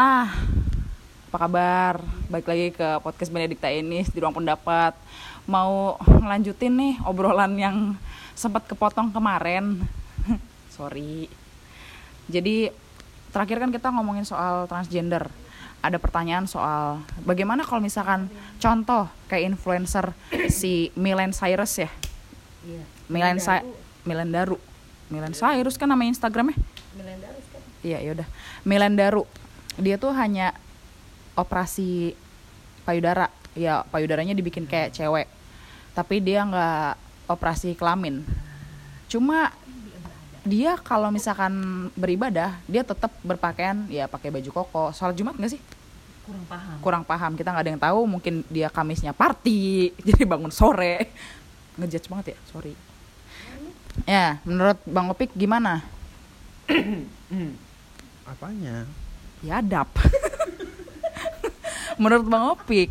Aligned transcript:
Nah, 0.00 0.32
apa 1.28 1.36
kabar? 1.36 2.00
Balik 2.32 2.48
lagi 2.48 2.66
ke 2.72 2.88
podcast 3.04 3.28
Benedikta 3.28 3.68
ini 3.68 4.00
di 4.00 4.16
ruang 4.16 4.32
pendapat. 4.32 4.96
Mau 5.44 6.00
ngelanjutin 6.00 6.72
nih 6.72 6.94
obrolan 7.04 7.52
yang 7.60 7.76
sempat 8.32 8.64
kepotong 8.64 9.12
kemarin. 9.12 9.76
Sorry. 10.80 11.28
Jadi 12.32 12.72
terakhir 13.28 13.60
kan 13.60 13.68
kita 13.68 13.92
ngomongin 13.92 14.24
soal 14.24 14.64
transgender. 14.72 15.28
Ada 15.84 16.00
pertanyaan 16.00 16.48
soal 16.48 17.04
bagaimana 17.28 17.68
kalau 17.68 17.84
misalkan 17.84 18.32
contoh 18.56 19.04
kayak 19.28 19.52
influencer 19.52 20.16
si 20.48 20.96
Milen 20.96 21.36
Cyrus 21.36 21.76
ya. 21.76 21.92
Iya. 22.64 22.88
Milen 23.12 23.36
Sa 23.36 23.60
Milen 24.08 24.32
Daru. 24.32 24.56
Milen 25.12 25.36
Cyrus 25.36 25.76
kan 25.76 25.92
nama 25.92 26.08
Instagramnya. 26.08 26.56
Milendarus 26.96 27.44
kan. 27.52 27.60
Iya 27.84 28.00
yaudah. 28.00 28.28
Milen 28.64 28.96
Daru. 28.96 29.28
Dia 29.80 29.96
tuh 29.96 30.12
hanya 30.14 30.52
operasi 31.34 32.14
payudara. 32.84 33.32
Ya 33.56 33.82
payudaranya 33.88 34.36
dibikin 34.36 34.68
kayak 34.68 34.94
cewek. 34.94 35.26
Tapi 35.96 36.22
dia 36.22 36.46
nggak 36.46 36.94
operasi 37.26 37.74
kelamin. 37.74 38.22
Cuma 39.10 39.50
dia 40.40 40.78
kalau 40.80 41.12
misalkan 41.12 41.52
beribadah 41.92 42.56
dia 42.64 42.80
tetap 42.80 43.12
berpakaian 43.20 43.88
ya 43.90 44.06
pakai 44.06 44.30
baju 44.30 44.50
koko. 44.52 44.84
Sholat 44.94 45.16
Jumat 45.16 45.34
nggak 45.36 45.52
sih? 45.56 45.62
Kurang 46.24 46.44
paham. 46.46 46.76
Kurang 46.78 47.04
paham. 47.04 47.32
Kita 47.34 47.50
nggak 47.50 47.64
ada 47.64 47.72
yang 47.74 47.82
tahu. 47.82 48.00
Mungkin 48.06 48.46
dia 48.46 48.70
kamisnya 48.70 49.10
party. 49.10 49.90
Jadi 50.06 50.22
bangun 50.22 50.54
sore. 50.54 51.10
Ngejudge 51.74 52.06
banget 52.06 52.26
ya. 52.36 52.38
Sorry. 52.52 52.72
Ya, 54.06 54.38
menurut 54.46 54.78
Bang 54.86 55.10
Opik 55.10 55.34
gimana? 55.34 55.82
Apanya? 58.30 58.86
Ya 59.40 59.60
adab 59.60 59.88
menurut 62.00 62.26
bang 62.28 62.44
Opik 62.54 62.90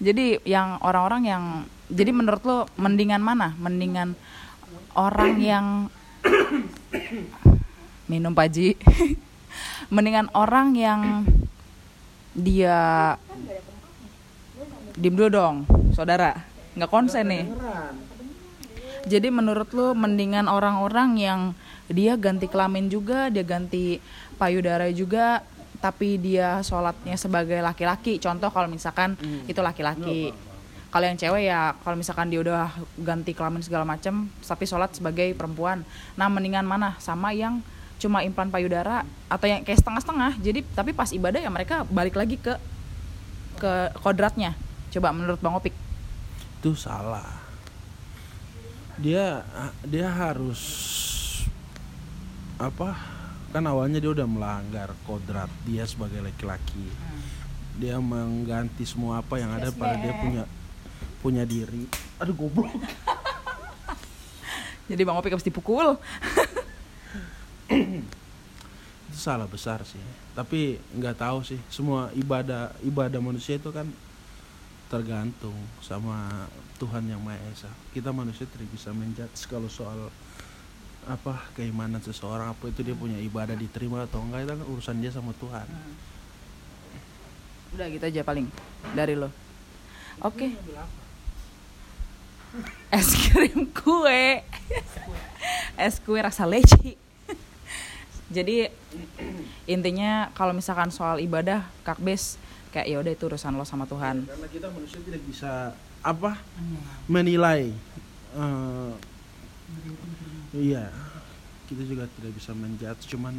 jadi 0.00 0.40
yang 0.48 0.80
orang-orang 0.80 1.22
yang 1.28 1.44
jadi 1.92 2.10
menurut 2.14 2.42
lo 2.46 2.58
mendingan 2.80 3.20
mana? 3.20 3.52
Mendingan 3.60 4.16
orang 4.96 5.36
yang 5.42 5.66
minum 8.10 8.32
paji 8.32 8.80
mendingan 9.94 10.32
orang 10.32 10.72
yang 10.74 11.00
dia 12.32 13.14
diem 14.96 15.14
dulu 15.18 15.28
dong 15.28 15.56
saudara. 15.92 16.48
Nggak 16.78 16.90
konsen 16.90 17.28
nih. 17.28 17.44
Jadi 19.04 19.28
menurut 19.28 19.68
lu 19.76 19.92
mendingan 19.92 20.48
orang-orang 20.48 21.18
yang 21.20 21.40
dia 21.92 22.16
ganti 22.16 22.46
kelamin 22.46 22.88
juga, 22.88 23.28
dia 23.28 23.42
ganti 23.42 23.98
payudara 24.38 24.86
juga, 24.94 25.42
tapi 25.80 26.20
dia 26.20 26.60
sholatnya 26.60 27.16
sebagai 27.16 27.58
laki-laki. 27.64 28.20
Contoh 28.20 28.52
kalau 28.52 28.68
misalkan 28.68 29.16
itu 29.48 29.58
laki-laki. 29.64 30.32
Kalau 30.90 31.06
yang 31.06 31.14
cewek 31.14 31.46
ya, 31.46 31.78
kalau 31.86 31.94
misalkan 31.94 32.34
dia 32.34 32.42
udah 32.42 32.66
ganti 32.98 33.30
kelamin 33.30 33.62
segala 33.62 33.86
macam, 33.86 34.26
tapi 34.42 34.66
sholat 34.66 34.90
sebagai 34.90 35.30
perempuan. 35.38 35.86
Nah, 36.18 36.26
mendingan 36.26 36.66
mana? 36.66 36.98
Sama 36.98 37.30
yang 37.30 37.62
cuma 38.02 38.26
implan 38.26 38.50
payudara 38.50 39.06
atau 39.30 39.46
yang 39.46 39.62
kayak 39.62 39.78
setengah-setengah. 39.78 40.40
Jadi 40.42 40.66
tapi 40.74 40.90
pas 40.90 41.12
ibadah 41.14 41.38
ya 41.38 41.52
mereka 41.52 41.86
balik 41.86 42.18
lagi 42.18 42.40
ke 42.40 42.58
ke 43.60 43.72
kodratnya. 44.02 44.56
Coba 44.90 45.14
menurut 45.14 45.38
Bang 45.38 45.54
Opik. 45.54 45.76
Itu 46.58 46.74
salah. 46.74 47.38
Dia 48.98 49.46
dia 49.86 50.10
harus 50.10 50.58
apa? 52.58 53.19
Kan 53.50 53.66
awalnya 53.66 53.98
dia 53.98 54.14
udah 54.14 54.28
melanggar 54.30 54.94
kodrat 55.02 55.50
dia 55.66 55.82
sebagai 55.82 56.22
laki-laki. 56.22 56.86
Dia 57.82 57.98
mengganti 57.98 58.86
semua 58.86 59.22
apa 59.22 59.42
yang 59.42 59.50
ada 59.50 59.74
pada 59.74 59.98
dia 59.98 60.14
punya 60.14 60.46
punya 61.18 61.42
diri. 61.42 61.90
Aduh 62.22 62.38
goblok. 62.38 62.70
Jadi 64.90 65.02
Bang 65.06 65.18
Opik 65.18 65.34
habis 65.34 65.46
dipukul. 65.46 65.98
Itu 69.10 69.18
salah 69.18 69.50
besar 69.50 69.82
sih. 69.82 70.02
Tapi 70.34 70.78
nggak 70.94 71.18
tahu 71.18 71.42
sih. 71.42 71.58
Semua 71.70 72.10
ibadah 72.14 72.70
ibadah 72.86 73.18
manusia 73.18 73.58
itu 73.58 73.70
kan 73.70 73.86
tergantung 74.90 75.54
sama 75.78 76.50
Tuhan 76.82 77.06
yang 77.06 77.22
Maha 77.22 77.38
Esa. 77.54 77.70
Kita 77.94 78.10
manusia 78.10 78.42
tidak 78.50 78.74
bisa 78.74 78.90
menjudge 78.90 79.46
kalau 79.46 79.70
soal 79.70 80.10
apa 81.08 81.40
keimanan 81.56 82.02
seseorang 82.04 82.52
apa 82.52 82.64
itu 82.68 82.84
dia 82.84 82.92
punya 82.92 83.16
ibadah 83.20 83.56
diterima 83.56 84.04
atau 84.04 84.20
enggak 84.20 84.44
itu 84.44 84.50
kan 84.52 84.60
urusan 84.68 84.96
dia 85.00 85.10
sama 85.14 85.32
Tuhan. 85.40 85.66
Udah 87.76 87.86
gitu 87.88 88.04
aja 88.04 88.20
paling 88.26 88.46
dari 88.92 89.14
lo. 89.16 89.30
Oke. 90.20 90.52
Es 92.90 93.14
krim 93.14 93.70
kue. 93.70 94.42
es 95.78 96.02
kue 96.02 96.18
rasa 96.18 96.50
leci. 96.50 96.98
Jadi 98.36 98.66
intinya 99.70 100.34
kalau 100.34 100.50
misalkan 100.50 100.90
soal 100.90 101.22
ibadah 101.22 101.62
kakbes 101.86 102.42
kayak 102.74 102.90
ya 102.90 102.96
udah 102.98 103.12
itu 103.14 103.24
urusan 103.30 103.54
lo 103.54 103.62
sama 103.62 103.86
Tuhan. 103.86 104.26
Karena 104.26 104.48
kita 104.50 104.66
manusia 104.74 104.98
tidak 104.98 105.22
bisa 105.30 105.78
apa 106.02 106.42
menilai. 107.06 107.70
eh, 108.34 108.92
iya, 110.54 110.90
kita 111.70 111.82
juga 111.86 112.10
tidak 112.18 112.32
bisa 112.34 112.50
menjudge 112.50 113.06
cuman 113.10 113.38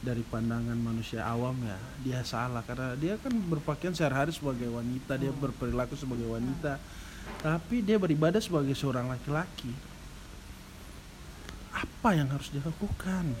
dari 0.00 0.24
pandangan 0.24 0.76
manusia 0.80 1.24
awam 1.28 1.56
ya 1.60 1.78
dia 2.00 2.20
salah. 2.24 2.64
Karena 2.64 2.96
dia 2.96 3.20
kan 3.20 3.32
berpakaian 3.32 3.92
sehari-hari 3.92 4.32
sebagai 4.32 4.68
wanita 4.72 5.20
dia 5.20 5.32
berperilaku 5.32 5.96
sebagai 5.96 6.28
wanita. 6.28 6.80
Tapi 7.40 7.84
dia 7.84 8.00
beribadah 8.00 8.40
sebagai 8.40 8.72
seorang 8.72 9.08
laki-laki. 9.08 9.72
Apa 11.70 12.16
yang 12.16 12.28
harus 12.32 12.50
dilakukan 12.50 13.36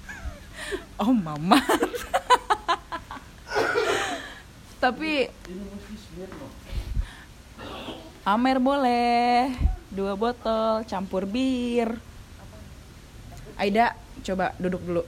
Oh 1.02 1.14
mama. 1.14 1.62
Tapi 4.82 5.26
Amer 8.28 8.58
boleh. 8.60 9.56
Dua 9.88 10.12
botol 10.18 10.84
campur 10.84 11.24
bir. 11.24 12.07
Aida 13.58 13.98
coba 14.22 14.54
duduk 14.62 14.78
dulu. 14.86 15.02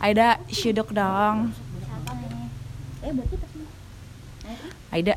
Aida 0.00 0.40
syuduk 0.48 0.96
dong. 0.96 1.52
Eh 3.04 3.12
berarti 3.12 3.36
pas 3.36 3.52
Aida. 4.88 5.14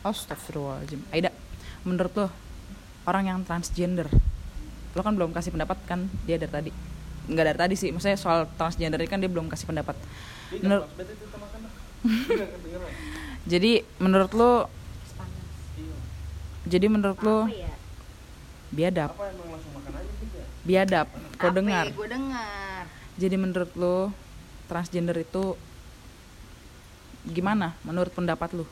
Astagfirullahaladzim. 0.00 1.04
Aida, 1.12 1.30
menurut 1.84 2.12
lo 2.16 2.26
orang 3.04 3.28
yang 3.28 3.38
transgender, 3.44 4.08
lo 4.96 5.00
kan 5.04 5.12
belum 5.12 5.36
kasih 5.36 5.52
pendapat 5.52 5.76
kan 5.84 6.08
dia 6.24 6.40
dari 6.40 6.48
tadi. 6.48 6.70
Nggak 7.28 7.44
dari 7.52 7.58
tadi 7.58 7.74
sih, 7.76 7.92
maksudnya 7.92 8.16
soal 8.16 8.48
transgender 8.56 8.96
ini 9.02 9.10
kan 9.10 9.20
dia 9.20 9.28
belum 9.28 9.52
kasih 9.52 9.68
pendapat. 9.68 9.98
Menurut, 10.64 10.88
jadi 13.52 13.84
menurut 14.00 14.32
lo, 14.32 14.52
jadi 16.64 16.86
menurut 16.88 17.20
lo 17.20 17.38
ya? 17.52 17.75
Biadab, 18.74 19.14
biadab, 20.66 21.06
kau 21.38 21.50
dengar. 21.54 21.86
Gue 21.94 22.08
dengar. 22.10 22.84
Jadi 23.16 23.36
menurut 23.38 23.70
lo 23.78 23.96
transgender 24.66 25.16
itu 25.22 25.54
gimana 27.26 27.74
menurut 27.86 28.10
pendapat 28.10 28.54
lo? 28.54 28.66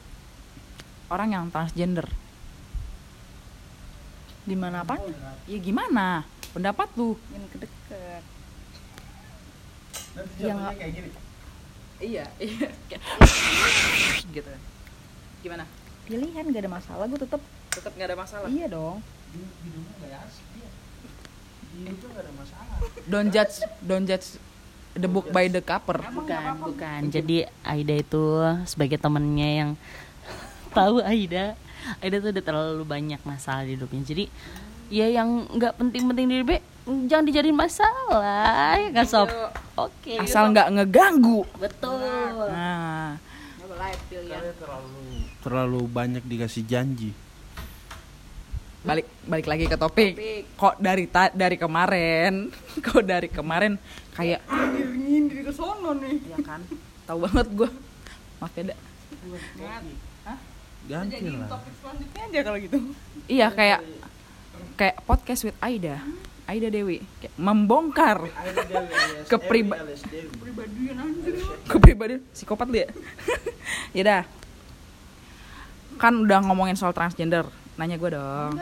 Orang 1.09 1.31
yang 1.31 1.47
transgender. 1.55 2.07
Gimana 4.45 4.85
apa? 4.85 5.01
Ya 5.49 5.59
gimana? 5.63 6.27
Pendapat 6.53 6.89
lu? 6.99 7.17
Yang 7.33 7.47
kedeket. 7.57 8.23
yang 10.39 10.59
Iya, 12.03 12.27
iya. 12.43 12.69
gitu. 14.35 14.53
Gimana? 15.41 15.65
Pilihan 16.05 16.45
gak 16.53 16.63
ada 16.67 16.71
masalah. 16.71 17.05
Gue 17.09 17.21
tetep 17.23 17.41
Tetap 17.75 17.91
nggak 17.99 18.09
ada 18.13 18.19
masalah. 18.19 18.47
iya 18.53 18.67
dong. 18.71 19.03
Don't 23.05 23.29
judge, 23.29 23.61
don't 23.85 24.07
judge 24.09 24.41
the 24.97 25.11
book 25.11 25.29
by 25.35 25.51
the 25.51 25.61
cover. 25.61 26.01
bukan 26.15 26.43
bukan. 26.63 27.01
Jadi 27.11 27.45
Aida 27.67 27.95
itu 27.99 28.25
sebagai 28.65 28.97
temennya 28.97 29.49
yang 29.65 29.71
tahu 30.77 31.03
Aida 31.05 31.59
Aida 32.01 32.17
tuh 32.23 32.33
udah 32.33 32.45
terlalu 32.45 32.85
banyak 32.87 33.21
masalah 33.29 33.69
di 33.69 33.77
hidupnya. 33.77 34.03
Jadi 34.07 34.25
ya 34.89 35.11
yang 35.11 35.49
nggak 35.53 35.77
penting-penting 35.77 36.27
di 36.29 36.35
hidup 36.41 36.51
jangan 37.09 37.25
dijadiin 37.25 37.57
masalah 37.57 38.77
ya 38.77 38.89
kan 38.93 39.07
sob? 39.09 39.29
Oke 39.77 40.21
Asal 40.21 40.53
nggak 40.53 40.69
ngeganggu. 40.81 41.45
betul. 41.57 42.49
Nah, 42.53 43.17
terlalu 44.61 45.29
terlalu 45.45 45.81
banyak 45.89 46.25
dikasih 46.25 46.65
janji 46.65 47.11
balik 48.85 49.07
balik 49.25 49.47
lagi 49.49 49.65
ke 49.65 49.77
topik. 49.81 50.13
Kok 50.55 50.77
dari 50.77 51.09
ta- 51.09 51.33
dari 51.33 51.57
kemarin, 51.57 52.53
kok 52.85 53.01
dari 53.01 53.33
kemarin 53.33 53.81
kayak 54.13 54.45
nyindir 54.95 55.41
ke 55.43 55.53
sono 55.53 55.97
nih. 55.97 56.21
Ya 56.29 56.39
kan? 56.45 56.61
Tahu 57.09 57.19
banget 57.25 57.49
gue 57.51 57.69
maaf 58.39 58.53
ya 58.55 58.63
dak. 58.69 58.79
Ganti 60.85 61.17
lah. 61.33 61.49
selanjutnya 61.81 62.23
aja 62.29 62.41
kalau 62.45 62.59
gitu. 62.61 62.77
Iya 63.25 63.49
kayak 63.49 63.81
kayak 64.77 64.97
podcast 65.09 65.49
with 65.49 65.57
Aida. 65.65 65.97
Aida 66.45 66.69
Dewi. 66.69 67.01
Kayak 67.25 67.35
membongkar 67.41 68.19
Kepriba- 69.25 69.81
pribadian 70.37 70.97
anjir 71.01 71.41
kepribadian 71.65 72.21
psikopat 72.37 72.69
lu 72.69 72.85
ya 72.85 72.89
ya 73.97 74.03
dah. 74.05 74.23
Kan 75.97 76.29
udah 76.29 76.45
ngomongin 76.45 76.77
soal 76.77 76.93
transgender 76.93 77.49
nanya 77.75 77.97
gue 77.99 78.11
dong. 78.15 78.53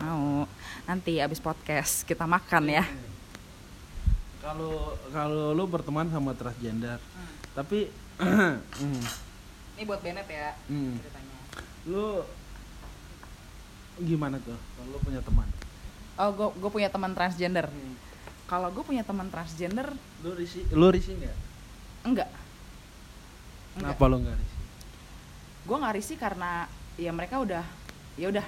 Mau. 0.00 0.48
Nanti 0.88 1.20
abis 1.20 1.42
podcast 1.42 2.06
kita 2.08 2.24
makan 2.24 2.70
ya. 2.70 2.84
Kalau 4.40 4.96
kalau 5.12 5.52
lu 5.52 5.64
berteman 5.68 6.08
sama 6.08 6.32
transgender 6.32 7.02
tapi 7.52 7.90
hmm, 8.22 9.02
ini 9.74 9.82
buat 9.82 9.98
Bennett 9.98 10.30
ya 10.30 10.54
hmm, 10.70 10.94
ceritanya. 11.02 11.38
Lu 11.90 12.22
gimana 13.98 14.38
tuh 14.38 14.54
kalau 14.54 14.88
lu 14.94 14.98
punya 15.02 15.20
teman? 15.20 15.48
Oh 16.16 16.30
gue 16.32 16.48
gue 16.54 16.70
punya 16.70 16.88
teman 16.88 17.12
transgender. 17.12 17.66
Kalau 18.48 18.72
gue 18.72 18.84
punya 18.86 19.02
teman 19.02 19.28
transgender 19.28 19.90
lu 20.22 20.30
risi 20.38 20.62
lu 20.70 20.86
risi 20.88 21.12
nggak? 21.18 21.36
Enggak. 22.06 22.30
Enggak. 23.76 23.92
Kenapa 23.98 24.04
lu 24.06 24.16
nggak 24.22 24.38
risi 24.38 24.58
gue 25.68 25.76
nggak 25.76 25.96
risih 26.00 26.16
karena 26.16 26.64
ya 26.96 27.12
mereka 27.12 27.44
udah 27.44 27.60
ya 28.18 28.26
udah 28.34 28.46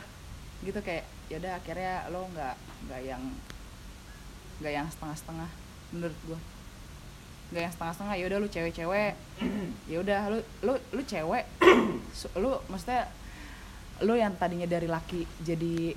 gitu 0.67 0.81
kayak 0.83 1.07
ya 1.31 1.39
udah 1.41 1.53
akhirnya 1.57 1.95
lo 2.11 2.27
nggak 2.35 2.57
nggak 2.91 3.01
yang 3.07 3.23
nggak 4.61 4.73
yang 4.75 4.87
setengah-setengah 4.93 5.51
menurut 5.95 6.19
gue 6.27 6.39
nggak 7.51 7.63
yang 7.65 7.73
setengah-setengah 7.75 8.15
ya 8.19 8.25
udah 8.29 8.39
lu 8.39 8.49
cewek-cewek 8.51 9.15
ya 9.91 9.97
udah 10.03 10.21
lu 10.29 10.39
lu 10.67 10.75
lu 10.93 11.03
cewek 11.07 11.45
lu 12.37 12.51
maksudnya 12.69 13.09
lu 14.05 14.15
yang 14.17 14.35
tadinya 14.37 14.69
dari 14.69 14.89
laki 14.91 15.25
jadi 15.41 15.95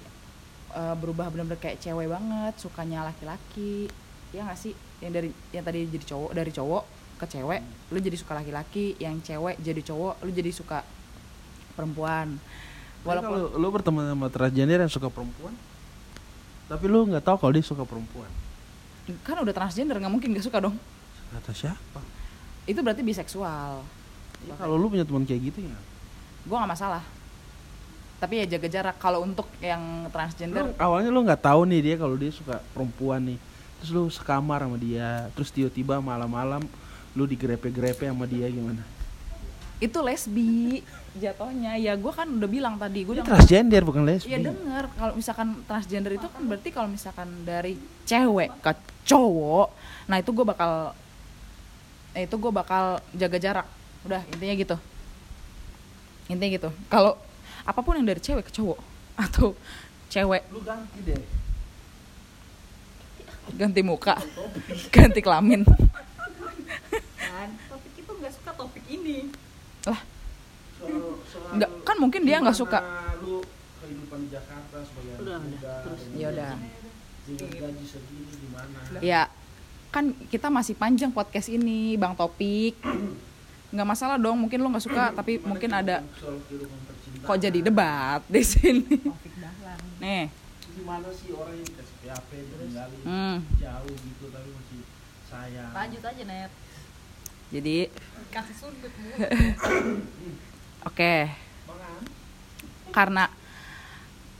eh, 0.73 0.95
berubah 1.01 1.33
benar-benar 1.33 1.59
kayak 1.59 1.81
cewek 1.81 2.07
banget 2.07 2.53
sukanya 2.61 3.07
laki-laki 3.07 3.87
ya 4.33 4.41
nggak 4.49 4.59
sih? 4.59 4.73
Yang 4.99 5.11
dari 5.13 5.29
yang 5.53 5.63
tadi 5.63 5.79
jadi 5.93 6.05
cowok 6.09 6.31
dari 6.33 6.51
cowok 6.51 6.83
ke 7.21 7.25
cewek 7.29 7.61
lu 7.93 7.97
jadi 8.01 8.17
suka 8.17 8.33
laki-laki 8.33 8.97
yang 8.97 9.21
cewek 9.21 9.61
jadi 9.61 9.81
cowok 9.85 10.25
lu 10.25 10.31
jadi 10.33 10.51
suka 10.51 10.81
perempuan 11.77 12.41
walaupun 13.03 13.51
walaupun 13.51 13.61
lu 13.61 13.67
berteman 13.69 14.03
sama 14.09 14.27
transgender 14.31 14.79
yang 14.79 14.91
suka 14.91 15.07
perempuan 15.11 15.55
tapi 16.73 16.85
lu 16.87 17.05
nggak 17.05 17.23
tahu 17.23 17.37
kalau 17.37 17.53
dia 17.53 17.65
suka 17.65 17.83
perempuan. 17.83 18.31
Kan 19.21 19.37
udah 19.43 19.53
transgender 19.53 19.99
nggak 19.99 20.13
mungkin 20.13 20.31
gak 20.33 20.47
suka 20.47 20.63
dong. 20.63 20.75
Kata 21.29 21.51
siapa? 21.51 21.99
Itu 22.63 22.79
berarti 22.79 23.03
biseksual. 23.03 23.83
Ya, 24.47 24.53
kalau 24.55 24.79
lu 24.79 24.87
punya 24.87 25.03
teman 25.03 25.27
kayak 25.27 25.53
gitu 25.53 25.59
ya. 25.61 25.77
Gue 26.47 26.55
nggak 26.55 26.71
masalah. 26.73 27.03
Tapi 28.17 28.39
ya 28.41 28.45
jaga 28.55 28.67
jarak. 28.71 28.95
Kalau 28.95 29.21
untuk 29.27 29.45
yang 29.59 30.07
transgender 30.07 30.71
lu, 30.71 30.73
awalnya 30.79 31.11
lu 31.11 31.21
nggak 31.27 31.43
tahu 31.43 31.67
nih 31.67 31.81
dia 31.83 31.95
kalau 31.99 32.15
dia 32.15 32.31
suka 32.31 32.63
perempuan 32.71 33.21
nih. 33.21 33.39
Terus 33.83 33.89
lu 33.91 34.03
sekamar 34.07 34.63
sama 34.63 34.79
dia 34.79 35.27
terus 35.35 35.51
tiba-tiba 35.51 35.99
malam-malam 35.99 36.63
lu 37.13 37.27
digrepe-grepe 37.27 38.07
sama 38.07 38.23
dia 38.23 38.47
gimana? 38.47 38.79
Itu 39.83 39.99
lesbi 39.99 40.79
jatuhnya 41.13 41.77
ya 41.77 41.93
gue 41.93 42.09
kan 42.09 42.25
udah 42.25 42.49
bilang 42.49 42.75
tadi 42.81 43.05
gue 43.05 43.21
transgender 43.21 43.85
bukan 43.85 44.01
lesbi 44.01 44.33
Iya 44.33 44.49
denger 44.49 44.89
kalau 44.97 45.13
misalkan 45.13 45.61
transgender 45.69 46.17
itu 46.17 46.25
kan 46.25 46.41
berarti 46.41 46.69
kalau 46.73 46.89
misalkan 46.89 47.29
dari 47.45 47.77
cewek 48.09 48.49
ke 48.65 48.71
cowok, 49.03 49.67
nah 50.09 50.17
itu 50.17 50.31
gue 50.31 50.45
bakal, 50.47 50.95
eh, 52.15 52.23
itu 52.23 52.35
gue 52.39 52.51
bakal 52.55 53.03
jaga 53.13 53.37
jarak. 53.37 53.67
Udah 54.07 54.23
intinya 54.31 54.55
gitu. 54.55 54.75
Intinya 56.31 56.51
gitu. 56.55 56.69
Kalau 56.87 57.19
apa 57.63 57.79
pun 57.83 57.99
yang 57.99 58.07
dari 58.07 58.19
cewek 58.23 58.47
ke 58.47 58.53
cowok 58.55 58.79
atau 59.27 59.55
cewek 60.09 60.43
lu 60.51 60.61
ganti 60.61 60.99
deh 61.03 61.23
ganti 63.59 63.83
muka, 63.83 64.15
ganti 64.95 65.19
kelamin, 65.19 65.67
kan 65.67 67.49
topik 67.67 67.91
itu 67.99 68.11
nggak 68.15 68.31
suka 68.31 68.51
topik 68.55 68.85
ini 68.87 69.27
lah 69.83 69.99
nggak 71.53 71.69
kan 71.83 71.97
mungkin 71.97 72.21
dia 72.23 72.37
nggak 72.37 72.55
suka. 72.55 72.79
lu 73.21 73.39
kehidupan 73.79 74.17
di 74.21 74.29
Jakarta 74.29 74.77
sebagai 74.81 75.13
Udah, 75.17 75.37
anak 75.37 75.47
udah, 75.47 75.51
muda 75.53 75.73
terus. 75.81 75.99
dengan 76.03 76.17
Ya 76.17 76.27
udah. 76.29 76.51
gaji- 77.23 77.87
segini 77.87 78.31
gimana? 78.35 78.77
Ya 78.99 79.21
kan 79.89 80.05
kita 80.27 80.47
masih 80.49 80.73
panjang 80.73 81.09
podcast 81.09 81.47
ini, 81.47 81.93
bang 81.93 82.11
topik. 82.13 82.75
Nggak 83.69 83.87
masalah 83.87 84.17
dong, 84.17 84.37
mungkin 84.37 84.59
lo 84.59 84.67
nggak 84.67 84.83
suka, 84.83 85.05
tapi 85.11 85.39
mungkin 85.39 85.71
ada 85.71 86.01
kok 87.19 87.37
jadi 87.37 87.59
debat 87.59 88.19
di 88.27 88.41
sini. 88.41 88.83
Nih, 89.97 90.27
gimana 90.73 91.07
sih 91.09 91.31
orang 91.31 91.55
yang 91.55 91.65
dikasih 91.65 91.95
PHP 92.01 92.29
ditinggalin? 92.43 93.01
Hmm, 93.03 93.37
jauh 93.55 93.93
gitu 93.93 94.25
tapi 94.29 94.49
masih 94.51 94.81
sayang. 95.25 95.71
Lanjut 95.71 96.03
aja 96.03 96.23
net. 96.25 96.51
Jadi 97.49 97.77
kasih 98.29 98.55
sudut 98.57 98.91
oke, 100.87 101.13
karena 102.93 103.25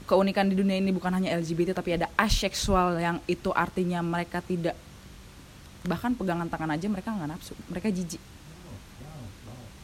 keunikan 0.04 0.46
di 0.46 0.54
dunia 0.54 0.76
ini 0.76 0.92
bukan 0.92 1.16
hanya 1.16 1.32
LGBT 1.40 1.72
tapi 1.72 1.96
ada 1.96 2.12
aseksual 2.14 3.00
yang 3.00 3.18
itu 3.24 3.48
artinya 3.50 4.04
mereka 4.04 4.44
tidak 4.44 4.76
bahkan 5.84 6.16
pegangan 6.16 6.48
tangan 6.48 6.72
aja 6.72 6.86
mereka 6.88 7.12
nggak 7.12 7.28
nafsu, 7.28 7.52
mereka 7.68 7.88
jijik. 7.92 8.20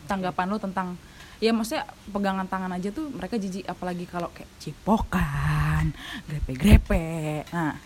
Tanggapan 0.08 0.46
lo 0.48 0.56
tentang 0.60 0.96
ya 1.40 1.56
maksudnya 1.56 1.88
pegangan 2.12 2.44
tangan 2.44 2.72
aja 2.76 2.92
tuh 2.92 3.08
mereka 3.08 3.40
jijik 3.40 3.64
apalagi 3.68 4.04
kalau 4.08 4.28
kayak 4.32 4.48
cipokan, 4.60 5.92
grepe-grepe. 6.28 7.44
Nah, 7.52 7.76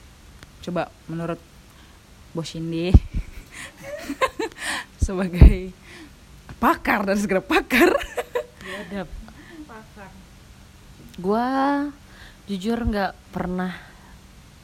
coba 0.63 0.91
menurut 1.07 1.39
Bos 2.35 2.51
Cindy 2.51 2.91
sebagai 5.05 5.71
pakar 6.59 7.07
dan 7.07 7.19
segera 7.19 7.43
pakar 7.43 7.95
Biadab. 8.75 9.09
Gua 11.23 11.47
jujur 12.51 12.79
nggak 12.83 13.15
pernah 13.31 13.71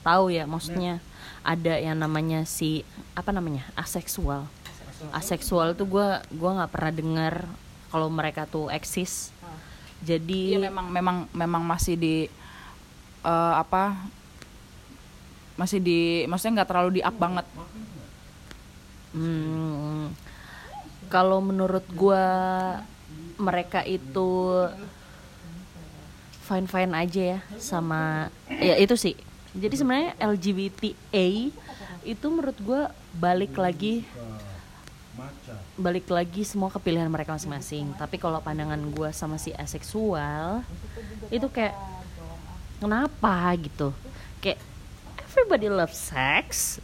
tahu 0.03 0.35
ya 0.35 0.45
maksudnya 0.51 0.99
ada 1.47 1.79
yang 1.79 1.95
namanya 1.95 2.43
si 2.43 2.83
apa 3.15 3.31
namanya 3.31 3.63
aseksual. 3.79 4.51
Aseksual 5.15 5.79
tuh 5.79 5.87
gua 5.87 6.27
gua 6.35 6.59
nggak 6.59 6.73
pernah 6.75 6.93
dengar 6.93 7.35
kalau 7.95 8.11
mereka 8.11 8.51
tuh 8.51 8.67
eksis. 8.67 9.31
Jadi 10.03 10.59
Iya 10.59 10.67
memang 10.67 10.91
memang 10.91 11.17
memang 11.31 11.63
masih 11.63 11.95
di 11.95 12.27
eh, 13.23 13.55
apa 13.55 13.95
masih 15.55 15.79
di 15.79 16.27
maksudnya 16.27 16.61
nggak 16.61 16.71
terlalu 16.73 16.91
di 16.99 17.03
up 17.05 17.15
banget 17.15 17.47
Hmm, 19.11 20.15
kalau 21.11 21.43
menurut 21.43 21.83
gua 21.99 22.23
mereka 23.41 23.81
itu 23.89 24.29
fine 26.45 26.69
fine 26.69 26.93
aja 26.93 27.23
ya 27.37 27.41
sama 27.57 28.29
ya 28.53 28.77
itu 28.77 28.95
sih. 28.95 29.17
Jadi 29.51 29.75
sebenarnya 29.81 30.15
LGBTA 30.21 31.27
itu 32.07 32.27
menurut 32.31 32.59
gua 32.63 32.95
balik 33.17 33.57
lagi 33.59 34.07
balik 35.75 36.07
lagi 36.13 36.47
semua 36.47 36.71
ke 36.71 36.79
pilihan 36.79 37.09
mereka 37.09 37.35
masing-masing. 37.35 37.97
Tapi 37.97 38.21
kalau 38.21 38.39
pandangan 38.45 38.79
gua 38.93 39.11
sama 39.11 39.41
si 39.41 39.51
aseksual 39.57 40.63
itu 41.33 41.49
kayak 41.49 41.75
kenapa 42.79 43.57
gitu? 43.59 43.91
Kayak 44.39 44.61
everybody 45.25 45.67
loves 45.73 45.99
sex. 45.99 46.79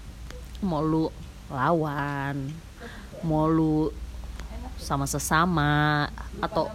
Mau 0.64 0.80
lu 0.80 1.12
lawan, 1.52 2.50
mau 3.20 3.46
lu 3.46 3.92
sama 4.76 5.08
sesama 5.08 6.06
atau 6.38 6.68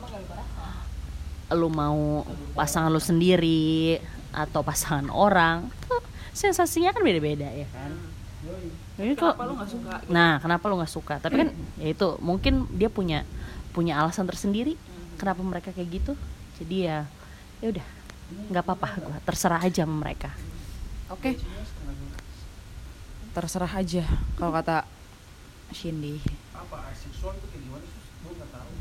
lu 1.51 1.67
mau 1.67 2.23
pasangan 2.55 2.91
lu 2.91 2.99
sendiri 2.99 3.99
atau 4.31 4.63
pasangan 4.63 5.11
orang, 5.11 5.67
sensasinya 6.31 6.95
kan 6.95 7.03
beda-beda 7.03 7.47
ya 7.51 7.67
kan. 7.71 7.91
Jadi 8.97 9.13
kok 9.17 9.35
Kenapa 9.37 9.45
lu 9.47 9.53
nggak 9.57 9.69
suka 9.69 9.93
Nah, 10.09 10.33
kenapa 10.41 10.63
lu 10.71 10.75
nggak 10.79 10.93
suka? 10.93 11.15
Tapi 11.21 11.35
kan 11.45 11.49
ya 11.77 11.87
itu 11.91 12.07
mungkin 12.23 12.65
dia 12.73 12.89
punya 12.89 13.27
punya 13.75 13.99
alasan 13.99 14.27
tersendiri 14.27 14.75
kenapa 15.19 15.43
mereka 15.43 15.69
kayak 15.75 15.89
gitu. 16.01 16.13
Jadi 16.59 16.87
ya 16.87 17.05
ya 17.61 17.67
udah 17.69 17.85
nggak 18.31 18.63
apa-apa 18.63 18.87
gua 19.03 19.17
terserah 19.27 19.59
aja 19.59 19.83
sama 19.83 19.95
mereka. 19.99 20.31
oke 21.11 21.35
terserah 23.35 23.71
aja 23.75 24.03
kalau 24.39 24.51
kata 24.55 24.87
Cindy 25.75 26.19
apa 26.61 26.77
aseksual 26.93 27.33
itu 27.37 27.47
kayak 27.49 27.63
gimana? 27.65 27.85
Sih 27.85 28.01
gue 28.21 28.31
nggak 28.37 28.51
tahu. 28.53 28.71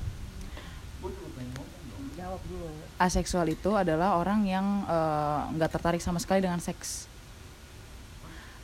Gue 1.01 1.11
juga 1.17 1.29
pengen 1.37 1.51
ngomong 1.57 1.83
dong. 1.89 2.05
Jawab 2.17 2.41
dulu. 2.45 2.69
Aseksual 3.01 3.47
itu 3.49 3.71
adalah 3.73 4.21
orang 4.21 4.41
yang 4.45 4.67
eh, 4.85 5.41
nggak 5.57 5.71
tertarik 5.73 6.03
sama 6.05 6.21
sekali 6.21 6.45
dengan 6.45 6.61
seks. 6.61 7.09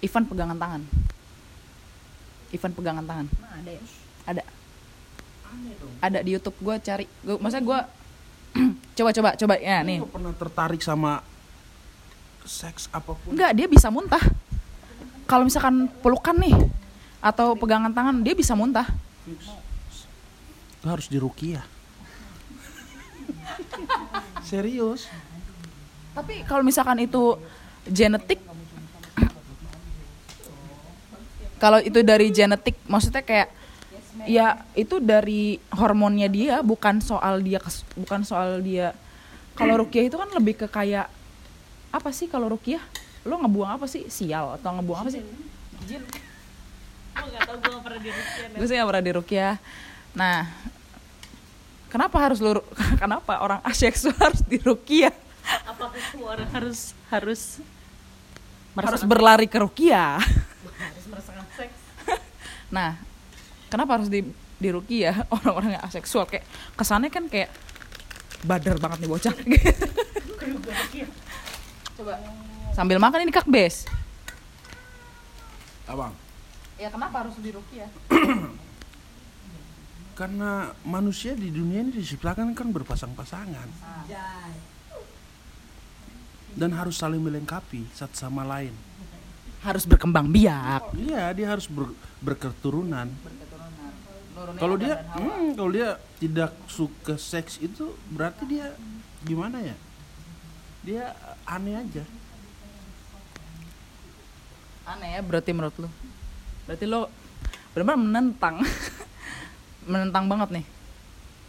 Even 0.04 0.28
pegangan 0.28 0.61
tangan. 0.61 0.82
Event 2.52 2.75
pegangan 2.76 3.04
tangan. 3.08 3.26
Nah, 3.40 3.52
ada 3.58 3.70
ya. 3.73 3.82
ada. 4.28 4.42
Ada 6.04 6.18
di 6.20 6.30
YouTube. 6.37 6.56
Gue 6.61 6.76
cari. 6.85 7.04
Gua, 7.25 7.40
maksudnya 7.40 7.64
gue 7.64 7.80
coba 9.00 9.11
coba 9.16 9.30
coba. 9.35 9.54
Ya 9.56 9.80
nih. 9.80 10.04
pernah 10.04 10.37
tertarik 10.37 10.85
sama 10.85 11.25
seks 12.46 12.92
apa 12.92 13.16
pun. 13.16 13.35
Enggak, 13.35 13.56
dia 13.56 13.66
bisa 13.66 13.88
muntah. 13.88 14.23
Kalau 15.26 15.42
misalkan 15.42 15.90
pelukan 16.04 16.37
nih 16.38 16.54
atau 17.18 17.58
pegangan 17.58 17.90
tangan, 17.90 18.23
dia 18.23 18.37
bisa 18.37 18.54
muntah. 18.54 18.87
Itu 19.26 20.87
harus 20.87 21.06
dirukiah 21.11 21.66
serius 24.47 25.11
Tapi 26.16 26.49
kalau 26.49 26.64
misalkan 26.64 26.97
itu 27.04 27.37
genetik 27.85 28.40
kalau 31.56 31.80
itu 31.80 32.04
dari 32.04 32.28
genetik, 32.28 32.76
maksudnya 32.85 33.25
kayak 33.25 33.49
ya 34.28 34.61
itu 34.76 35.00
dari 35.00 35.56
hormonnya 35.73 36.28
dia, 36.28 36.61
bukan 36.61 37.00
soal 37.00 37.40
dia 37.40 37.61
bukan 37.97 38.21
soal 38.25 38.61
dia. 38.61 38.92
Kalau 39.56 39.80
rukiah 39.80 40.04
itu 40.04 40.21
kan 40.21 40.28
lebih 40.37 40.61
ke 40.61 40.68
kayak 40.68 41.09
apa 41.88 42.11
sih 42.12 42.28
kalau 42.28 42.52
rukiah? 42.52 42.80
Lo 43.25 43.40
ngebuang 43.40 43.80
apa 43.80 43.88
sih? 43.88 44.04
Sial 44.12 44.61
atau 44.61 44.76
ngebuang 44.76 45.00
apa 45.09 45.11
sih? 45.16 45.25
Jin 45.88 46.04
gue 47.16 47.28
gak 47.32 47.42
tau 47.49 47.56
gue 47.56 47.70
gak 47.73 47.85
pernah 47.85 48.00
dirukiah 48.00 48.46
gue 48.52 48.66
sih 48.68 48.75
gak 48.76 48.88
pernah 48.88 49.04
dirukiah. 49.04 49.54
Nah 50.16 50.38
kenapa 51.88 52.16
harus 52.20 52.38
lu 52.44 52.61
kenapa 53.02 53.32
orang 53.40 53.61
aseksual 53.64 54.16
harus 54.16 54.42
dirukiah? 54.44 55.14
Apakah 55.64 55.96
itu 55.96 56.18
orang 56.20 56.49
harus 56.52 56.92
harus 57.08 57.62
harus 58.76 59.02
berlari 59.08 59.49
ke 59.49 59.56
rukiah. 59.56 60.20
Harus 60.76 61.06
merasakan 61.08 61.44
seks. 61.56 61.76
Nah 62.76 63.00
kenapa 63.73 63.96
harus 63.96 64.12
di 64.12 64.20
dirukiah? 64.61 65.25
Orang-orang 65.32 65.80
yang 65.80 65.85
aseksual 65.88 66.28
kayak 66.28 66.44
kesannya 66.76 67.08
kan 67.08 67.25
kayak 67.32 67.49
badar 68.44 68.76
banget 68.76 69.00
nih 69.00 69.08
bocah. 69.08 69.35
Coba 71.96 72.20
sambil 72.76 73.00
makan 73.00 73.25
ini 73.25 73.32
kak 73.32 73.49
bes. 73.49 73.88
Abang 75.88 76.25
ya 76.76 76.88
kenapa 76.92 77.25
harus 77.25 77.37
dirukiah 77.40 77.88
karena 80.16 80.73
manusia 80.80 81.37
di 81.37 81.52
dunia 81.52 81.85
ini 81.85 81.92
diciptakan 81.92 82.56
kan 82.56 82.73
berpasang-pasangan. 82.73 83.68
Dan 86.56 86.73
harus 86.73 86.97
saling 86.97 87.21
melengkapi 87.21 87.85
satu 87.92 88.16
sama 88.16 88.40
lain. 88.49 88.73
Harus 89.61 89.85
berkembang 89.85 90.33
biak. 90.33 90.97
Iya 90.97 91.37
dia 91.37 91.52
harus 91.52 91.68
ber- 91.68 91.92
berketurunan. 92.25 93.12
Kalau 94.56 94.80
dia 94.80 95.04
hmm, 95.04 95.52
kalau 95.52 95.68
dia 95.68 96.00
tidak 96.16 96.56
suka 96.64 97.21
seks 97.21 97.61
itu 97.61 97.92
berarti 98.09 98.49
dia 98.49 98.73
gimana 99.21 99.61
ya? 99.61 99.76
Dia 100.80 101.04
aneh 101.45 101.76
aja. 101.76 102.04
Aneh 104.88 105.12
ya 105.12 105.21
berarti 105.21 105.52
menurut 105.52 105.76
lu 105.76 105.92
berarti 106.66 106.85
lo 106.90 107.06
benar-benar 107.73 107.99
menentang. 107.99 108.56
Menentang 109.90 110.26
banget 110.26 110.49
nih. 110.50 110.64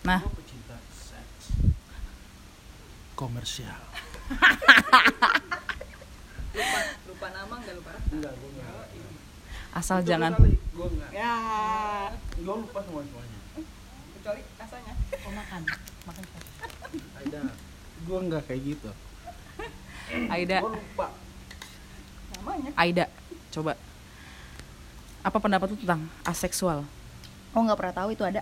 Nah. 0.06 0.22
Komersial. 3.18 3.82
Lupa 7.10 7.28
nama 7.34 7.54
enggak 7.58 7.76
lupa. 7.82 7.92
asal 9.74 10.06
jangan. 10.06 10.38
gue 10.38 10.88
nggak. 10.94 11.10
Ya, 11.14 11.34
gue 12.38 12.56
lupa 12.62 12.80
semua 12.86 13.02
semuanya. 13.02 13.40
Kecuali 14.22 14.42
rasanya. 14.62 14.94
oh 15.26 15.34
makan. 15.34 15.62
Makan. 16.06 16.24
Aida 17.18 17.42
gue 18.06 18.20
nggak 18.30 18.44
kayak 18.46 18.62
gitu. 18.62 18.92
Aida. 20.30 20.58
Gue 20.62 20.74
lupa. 20.78 21.08
Namanya. 22.38 22.70
Aida 22.78 23.06
coba 23.58 23.74
apa 25.28 25.38
pendapat 25.38 25.68
lu 25.68 25.78
tentang 25.78 26.08
aseksual? 26.24 26.88
Oh, 27.52 27.60
nggak 27.60 27.76
pernah 27.76 27.96
tahu 27.96 28.10
itu 28.16 28.24
ada. 28.24 28.42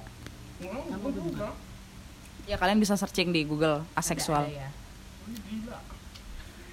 ya 2.45 2.55
kalian 2.55 2.77
bisa 2.77 2.93
searching 2.93 3.33
di 3.33 3.41
Google 3.41 3.81
aseksual. 3.93 4.45
Ada 4.45 4.53
ya. 4.53 4.69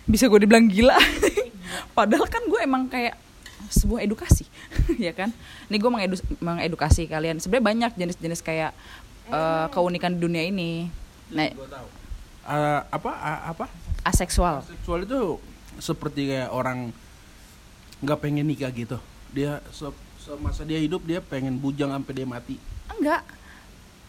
bisa 0.04 0.28
gue 0.28 0.40
dibilang 0.44 0.68
gila. 0.68 0.92
Padahal 1.96 2.28
kan 2.28 2.44
gue 2.44 2.60
emang 2.60 2.84
kayak 2.86 3.16
sebuah 3.72 4.04
edukasi 4.04 4.44
ya 5.00 5.16
kan? 5.16 5.32
Ini 5.72 5.76
gue 5.76 5.90
mengedu- 5.90 6.36
mengedukasi 6.38 7.08
kalian. 7.08 7.40
Sebenarnya 7.40 7.64
banyak 7.64 7.92
jenis-jenis 7.96 8.44
kayak 8.44 8.76
eh, 9.26 9.66
keunikan 9.72 10.12
di 10.12 10.20
dunia 10.20 10.44
ini. 10.44 10.92
Nah 11.32 11.48
Eh, 12.42 12.80
apa 12.84 13.10
a- 13.14 13.44
apa? 13.48 13.70
Aseksual. 14.02 14.66
Seksual 14.66 15.06
itu 15.06 15.38
seperti 15.78 16.26
kayak 16.28 16.50
orang 16.50 16.90
nggak 18.02 18.18
pengen 18.18 18.44
nikah 18.44 18.68
gitu 18.68 18.98
dia 19.32 19.52
se- 19.68 19.96
semasa 20.18 20.62
dia 20.62 20.78
hidup 20.78 21.02
dia 21.02 21.18
pengen 21.18 21.56
bujang 21.56 21.90
sampai 21.90 22.12
dia 22.14 22.24
mati. 22.24 22.56
Enggak. 22.88 23.24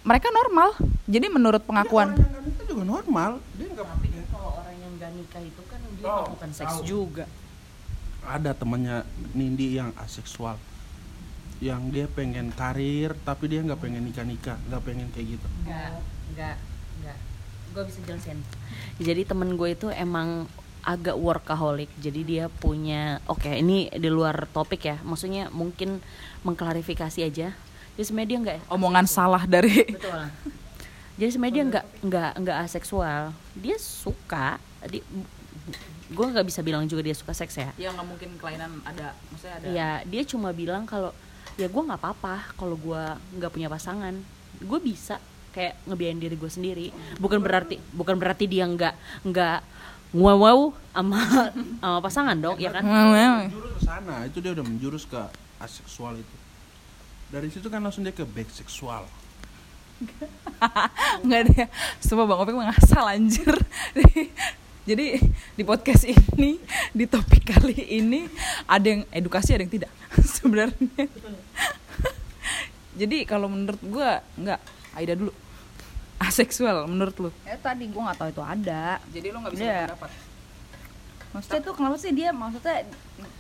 Mereka 0.04 0.28
normal. 0.30 0.76
Jadi 1.06 1.28
menurut 1.28 1.64
pengakuan. 1.64 2.12
Ya, 2.12 2.14
orang 2.14 2.22
yang 2.22 2.30
nggak 2.30 2.44
nikah 2.46 2.66
juga 2.68 2.84
normal. 2.84 3.32
Dia 3.54 3.68
nggak 3.70 3.88
tapi 3.88 4.08
kan 4.10 4.24
kalau 4.30 4.50
orang 4.54 4.76
yang 4.76 4.92
gak 4.96 5.12
nikah 5.14 5.42
itu 5.42 5.62
kan 5.64 5.80
dia 5.90 6.06
Oh, 6.06 6.16
melakukan 6.22 6.50
seks 6.52 6.76
tahu. 6.76 6.84
juga. 6.84 7.26
Ada 8.22 8.52
temannya 8.54 8.98
Nindi 9.32 9.74
yang 9.74 9.92
aseksual. 9.98 10.56
Yang 11.60 11.82
dia 11.90 12.06
pengen 12.10 12.52
karir 12.52 13.16
tapi 13.22 13.48
dia 13.48 13.64
nggak 13.64 13.80
pengen 13.80 14.04
nikah 14.04 14.24
nikah 14.24 14.58
nggak 14.68 14.82
pengen 14.82 15.08
kayak 15.10 15.28
gitu. 15.34 15.48
Enggak, 15.64 15.92
enggak, 16.30 16.56
enggak. 17.00 17.18
Gue 17.72 17.84
bisa 17.88 18.00
jelasin. 18.04 18.40
Jadi 18.98 19.22
temen 19.24 19.56
gue 19.56 19.70
itu 19.72 19.88
emang 19.90 20.46
agak 20.84 21.16
workaholic. 21.16 21.90
Jadi 21.98 22.22
dia 22.28 22.46
punya, 22.52 23.24
oke 23.26 23.48
ini 23.48 23.88
di 23.90 24.10
luar 24.12 24.46
topik 24.52 24.84
ya. 24.84 24.98
Maksudnya 25.02 25.48
mungkin 25.50 26.04
mengklarifikasi 26.44 27.24
aja. 27.24 27.56
Jadi 27.96 28.04
sebenarnya 28.04 28.30
dia 28.30 28.40
enggak 28.44 28.58
omongan 28.68 29.06
salah 29.08 29.44
dari 29.48 29.88
betul. 29.96 30.22
Jadi 31.18 31.30
sebenarnya 31.30 31.56
dia 31.56 31.66
enggak 31.66 31.86
enggak 32.04 32.32
enggak 32.38 32.58
aseksual. 32.68 33.22
Dia 33.56 33.78
suka. 33.80 34.60
Di, 34.84 35.00
gue 36.14 36.26
nggak 36.30 36.46
bisa 36.46 36.62
bilang 36.62 36.86
juga 36.86 37.02
dia 37.02 37.16
suka 37.18 37.34
seks 37.34 37.58
ya. 37.58 37.72
ya 37.80 37.90
nggak 37.90 38.06
mungkin 38.06 38.30
kelainan 38.38 38.84
ada 38.86 39.18
maksudnya 39.34 39.56
ada 39.58 39.66
Ya 39.72 39.90
dia 40.06 40.22
cuma 40.28 40.54
bilang 40.54 40.86
kalau 40.86 41.10
ya 41.58 41.66
gue 41.66 41.82
nggak 41.82 41.98
apa-apa 41.98 42.54
kalau 42.60 42.76
gue 42.76 43.04
nggak 43.40 43.52
punya 43.54 43.72
pasangan. 43.72 44.14
Gue 44.62 44.80
bisa 44.84 45.18
kayak 45.54 45.78
ngebiayain 45.86 46.18
diri 46.18 46.36
gue 46.36 46.52
sendiri. 46.52 46.88
Bukan 47.22 47.40
berarti 47.40 47.78
bukan 47.94 48.18
berarti 48.18 48.50
dia 48.50 48.66
nggak 48.66 48.96
nggak 49.30 49.60
wow 50.14 50.38
wow 50.38 50.60
sama 50.94 51.18
sama 51.82 52.00
pasangan 52.06 52.38
dong, 52.38 52.58
ya 52.62 52.70
kan? 52.70 52.86
menjurus 52.86 53.74
ke 53.74 53.82
sana 53.82 54.16
itu 54.30 54.38
dia 54.40 54.52
udah 54.54 54.66
menjurus 54.66 55.04
ke 55.10 55.22
aseksual 55.58 56.14
itu. 56.22 56.36
Dari 57.34 57.50
situ 57.50 57.66
kan 57.66 57.82
langsung 57.82 58.06
dia 58.06 58.14
ke 58.14 58.22
back 58.22 58.54
seksual. 58.54 59.10
Nggak 61.26 61.40
ada 61.50 61.66
semua 61.98 62.30
bang 62.30 62.40
Opik 62.40 62.54
mengasal 62.54 63.06
anjir. 63.10 63.50
Jadi 64.90 65.16
di 65.56 65.64
podcast 65.64 66.04
ini 66.04 66.60
di 66.92 67.08
topik 67.08 67.56
kali 67.56 67.74
ini 67.98 68.28
ada 68.68 68.84
yang 68.84 69.02
edukasi 69.16 69.56
ada 69.56 69.64
yang 69.64 69.74
tidak 69.74 69.92
sebenarnya. 70.38 71.08
Jadi 72.94 73.18
kalau 73.26 73.50
menurut 73.50 73.82
gua 73.82 74.22
nggak 74.38 74.60
Aida 74.94 75.18
dulu 75.18 75.34
aseksual 76.30 76.86
menurut 76.86 77.16
lu? 77.18 77.30
Ya 77.46 77.58
tadi 77.58 77.90
gue 77.90 78.02
nggak 78.02 78.18
tahu 78.20 78.30
itu 78.30 78.44
ada. 78.44 79.00
jadi 79.10 79.28
lu 79.34 79.38
nggak 79.42 79.54
bisa 79.54 79.64
Iya. 79.64 79.78
berpendapat? 79.90 80.12
Maksudnya 81.34 81.62
tuh 81.66 81.74
kenapa 81.74 81.96
sih 81.98 82.12
dia 82.14 82.30
maksudnya 82.30 82.86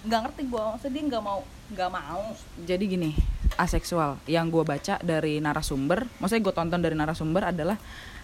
nggak 0.09 0.19
ngerti 0.25 0.41
gue 0.49 0.61
maksudnya 0.65 0.93
dia 0.97 1.03
nggak 1.13 1.23
mau 1.23 1.39
nggak 1.69 1.89
mau. 1.93 2.23
Jadi 2.65 2.83
gini 2.89 3.09
aseksual. 3.53 4.17
Yang 4.25 4.45
gue 4.49 4.63
baca 4.65 4.95
dari 5.05 5.37
narasumber 5.37 6.09
maksudnya 6.17 6.41
gue 6.49 6.53
tonton 6.57 6.81
dari 6.81 6.95
narasumber 6.97 7.53
adalah 7.53 7.77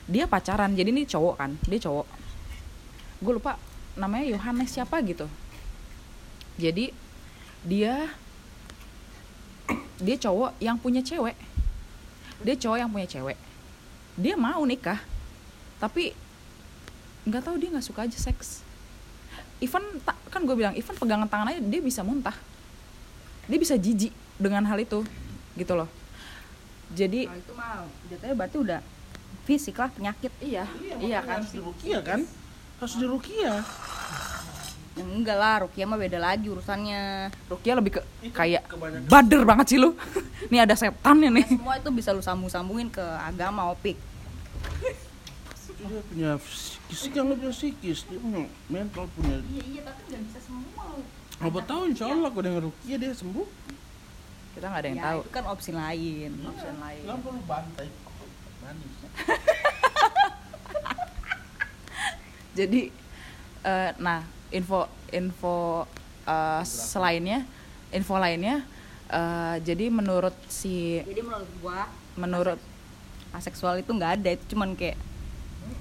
dia 0.09 0.25
pacaran. 0.25 0.73
Jadi 0.73 0.89
ini 0.89 1.03
cowok 1.05 1.35
kan? 1.37 1.51
Dia 1.69 1.79
cowok. 1.85 2.07
Gue 3.21 3.33
lupa 3.37 3.61
namanya 3.93 4.25
Yohanes 4.33 4.73
siapa 4.73 4.97
gitu. 5.05 5.29
Jadi 6.57 6.89
dia 7.61 8.09
dia 10.01 10.17
cowok 10.17 10.57
yang 10.57 10.81
punya 10.81 11.05
cewek. 11.05 11.37
Dia 12.41 12.55
cowok 12.57 12.77
yang 12.81 12.89
punya 12.89 13.05
cewek 13.05 13.37
dia 14.19 14.35
mau 14.35 14.59
nikah 14.61 14.99
tapi 15.79 16.11
nggak 17.23 17.39
tahu 17.39 17.55
dia 17.55 17.69
nggak 17.71 17.85
suka 17.85 18.03
aja 18.03 18.19
seks. 18.19 18.67
Ivan 19.59 19.83
kan 20.27 20.41
gue 20.43 20.55
bilang 20.55 20.75
Ivan 20.75 20.95
pegangan 20.95 21.27
tangan 21.27 21.51
aja 21.51 21.59
dia 21.59 21.79
bisa 21.79 22.03
muntah. 22.03 22.35
Dia 23.47 23.55
bisa 23.55 23.79
jijik 23.79 24.11
dengan 24.35 24.67
hal 24.67 24.75
itu 24.77 25.07
gitu 25.55 25.73
loh. 25.73 25.87
Jadi 26.91 27.27
Kalau 27.27 27.39
itu 27.39 27.53
mah 27.53 27.87
jatuhnya 28.11 28.35
berarti 28.35 28.57
udah 28.57 28.79
fisik 29.45 29.75
lah 29.77 29.87
penyakit. 29.87 30.31
Iya. 30.39 30.67
Iya 30.99 31.19
kan? 31.21 31.39
harus 31.39 31.51
dirukiah 31.51 32.01
kan? 32.03 32.19
Harus 32.79 32.95
dirukiah. 32.95 33.59
Ya, 34.97 35.03
enggak 35.05 35.37
lah 35.37 35.55
Rukia 35.63 35.87
mah 35.87 35.95
beda 35.95 36.19
lagi 36.19 36.51
urusannya. 36.51 37.31
Rukia 37.47 37.71
lebih 37.71 37.99
ke 37.99 38.01
Itu 38.19 38.35
kayak 38.35 38.67
kebanyakan- 38.67 39.07
bader 39.07 39.41
banget 39.47 39.65
sih 39.69 39.79
lu. 39.79 39.95
Nih 40.51 40.59
ada 40.59 40.73
setannya 40.73 41.29
nih 41.29 41.45
semua 41.45 41.77
itu 41.77 41.89
bisa 41.93 42.09
lu 42.09 42.19
sambung-sambungin 42.19 42.89
ke 42.89 43.03
agama 43.21 43.69
opik 43.69 43.95
dia 45.79 46.01
punya 46.11 46.31
fisik 46.89 47.15
yang 47.15 47.31
lebih 47.31 47.55
psikis 47.55 48.03
dia 48.03 48.19
punya 48.19 48.51
mental 48.67 49.07
punya 49.15 49.39
iya 49.47 49.63
iya 49.63 49.81
tapi 49.87 50.01
nggak 50.11 50.21
bisa 50.27 50.39
semua 50.43 50.99
apa 51.39 51.59
tahu 51.63 51.81
insya 51.87 52.11
Allah 52.11 52.27
kalau 52.35 52.43
dengan 52.43 52.67
rukia 52.67 52.99
dia 52.99 53.15
sembuh. 53.15 53.47
Kita 54.59 54.67
nggak 54.67 54.81
ada 54.83 54.89
yang 54.91 54.99
ya, 54.99 55.07
tahu. 55.07 55.19
itu 55.23 55.31
kan 55.31 55.43
opsi 55.47 55.71
lain. 55.71 56.31
Opsi 56.43 56.67
lain. 56.67 57.03
Nggak 57.07 57.19
perlu 57.23 57.41
bantai? 57.47 57.87
Manis. 58.59 58.93
Jadi 62.59 62.91
eh, 63.63 63.91
nah 64.03 64.19
info 64.51 64.83
info 65.15 65.87
eh, 66.27 66.63
selainnya 66.67 67.47
info 67.95 68.19
lainnya 68.19 68.67
eh, 69.07 69.63
jadi 69.63 69.87
menurut 69.87 70.35
si 70.51 70.99
jadi 71.07 71.23
menurut 71.23 71.47
gua 71.63 71.87
menurut 72.19 72.59
aseksual 73.33 73.77
itu 73.81 73.91
nggak 73.93 74.21
ada 74.21 74.29
itu 74.33 74.43
cuman 74.55 74.73
kayak 74.73 74.97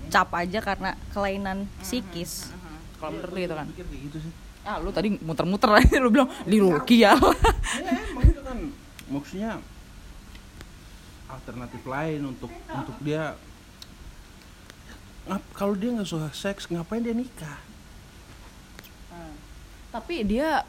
cap 0.09 0.29
aja 0.33 0.59
karena 0.61 0.91
kelainan 1.13 1.69
psikis. 1.85 2.53
kalau 2.99 3.15
menurut 3.15 3.31
lu 3.31 3.41
gitu 3.47 3.55
kan? 3.55 3.67
Gitu 3.77 4.19
sih. 4.19 4.33
Ah 4.67 4.77
lu 4.83 4.91
tadi 4.91 5.15
muter-muter 5.23 5.71
aja 5.71 5.97
lu 6.03 6.11
bilang 6.11 6.29
di 6.45 6.59
Rukia 6.59 6.99
ya. 6.99 7.13
Emang 7.15 8.27
itu 8.27 8.43
kan. 8.43 8.59
Maksudnya 9.09 9.51
alternatif 11.29 11.83
lain 11.85 12.21
untuk 12.25 12.51
untuk 12.51 12.97
dia 13.05 13.37
ngap 15.29 15.45
kalau 15.53 15.77
dia 15.77 15.93
nggak 15.93 16.09
suka 16.09 16.29
seks 16.33 16.67
ngapain 16.73 17.05
dia 17.05 17.15
nikah? 17.15 17.61
Tapi 19.89 20.25
dia 20.25 20.65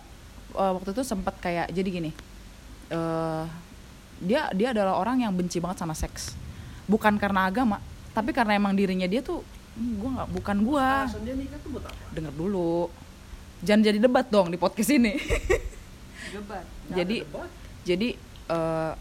eh, 0.54 0.72
waktu 0.76 0.90
itu 0.94 1.04
sempat 1.04 1.36
kayak 1.42 1.72
jadi 1.72 1.90
gini 1.90 2.12
eh 2.90 3.46
dia 4.20 4.52
dia 4.52 4.76
adalah 4.76 5.00
orang 5.00 5.24
yang 5.24 5.32
benci 5.32 5.64
banget 5.64 5.80
sama 5.80 5.96
seks 5.96 6.36
bukan 6.90 7.16
karena 7.16 7.46
agama 7.46 7.78
tapi 8.12 8.34
karena 8.34 8.58
emang 8.58 8.74
dirinya 8.74 9.06
dia 9.06 9.22
tuh 9.22 9.46
"Hmm, 9.78 9.96
gua 9.96 10.10
nggak 10.12 10.30
bukan 10.34 10.58
apa? 10.60 10.90
Denger 12.12 12.34
dulu. 12.36 12.90
Jangan 13.60 13.82
jadi 13.86 14.00
debat 14.02 14.26
dong 14.28 14.50
di 14.50 14.58
podcast 14.58 14.92
ini. 14.92 15.14
Jadi 16.92 17.16
jadi 17.86 18.10
eh, 18.50 18.94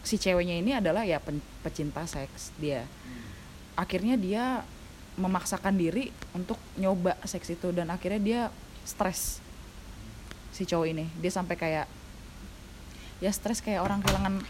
si 0.00 0.16
ceweknya 0.16 0.56
ini 0.56 0.70
adalah 0.72 1.04
ya 1.04 1.20
pen- 1.20 1.44
pecinta 1.60 2.08
seks 2.08 2.56
dia. 2.56 2.88
Akhirnya 3.76 4.16
dia 4.16 4.64
memaksakan 5.18 5.76
diri 5.76 6.08
untuk 6.32 6.56
nyoba 6.74 7.18
seks 7.22 7.52
itu 7.52 7.68
dan 7.68 7.90
akhirnya 7.90 8.20
dia 8.22 8.40
stres 8.82 9.42
si 10.50 10.64
cowok 10.64 10.86
ini. 10.88 11.04
Dia 11.20 11.32
sampai 11.34 11.54
kayak 11.54 11.86
ya 13.18 13.30
stres 13.30 13.60
kayak 13.60 13.82
orang 13.82 14.00
kehilangan 14.00 14.40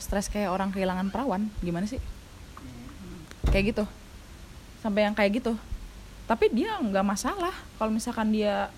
stres 0.00 0.32
kayak 0.32 0.50
orang 0.50 0.72
kehilangan 0.74 1.12
perawan 1.12 1.46
gimana 1.60 1.86
sih? 1.86 2.00
Kayak 3.52 3.76
gitu. 3.76 3.84
Sampai 4.80 5.04
yang 5.04 5.14
kayak 5.14 5.44
gitu. 5.44 5.52
Tapi 6.24 6.50
dia 6.50 6.78
nggak 6.80 7.06
masalah 7.06 7.52
kalau 7.76 7.92
misalkan 7.92 8.32
dia 8.32 8.72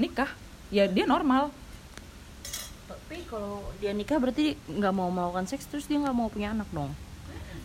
nikah 0.00 0.30
ya 0.72 0.88
dia 0.88 1.04
normal. 1.04 1.52
Tapi 2.88 3.24
kalau 3.28 3.60
dia 3.78 3.92
nikah 3.92 4.16
berarti 4.16 4.56
nggak 4.66 4.94
mau 4.94 5.12
melakukan 5.12 5.46
seks 5.46 5.68
terus 5.68 5.84
dia 5.84 6.00
nggak 6.00 6.16
mau 6.16 6.32
punya 6.32 6.56
anak 6.56 6.68
dong. 6.72 6.90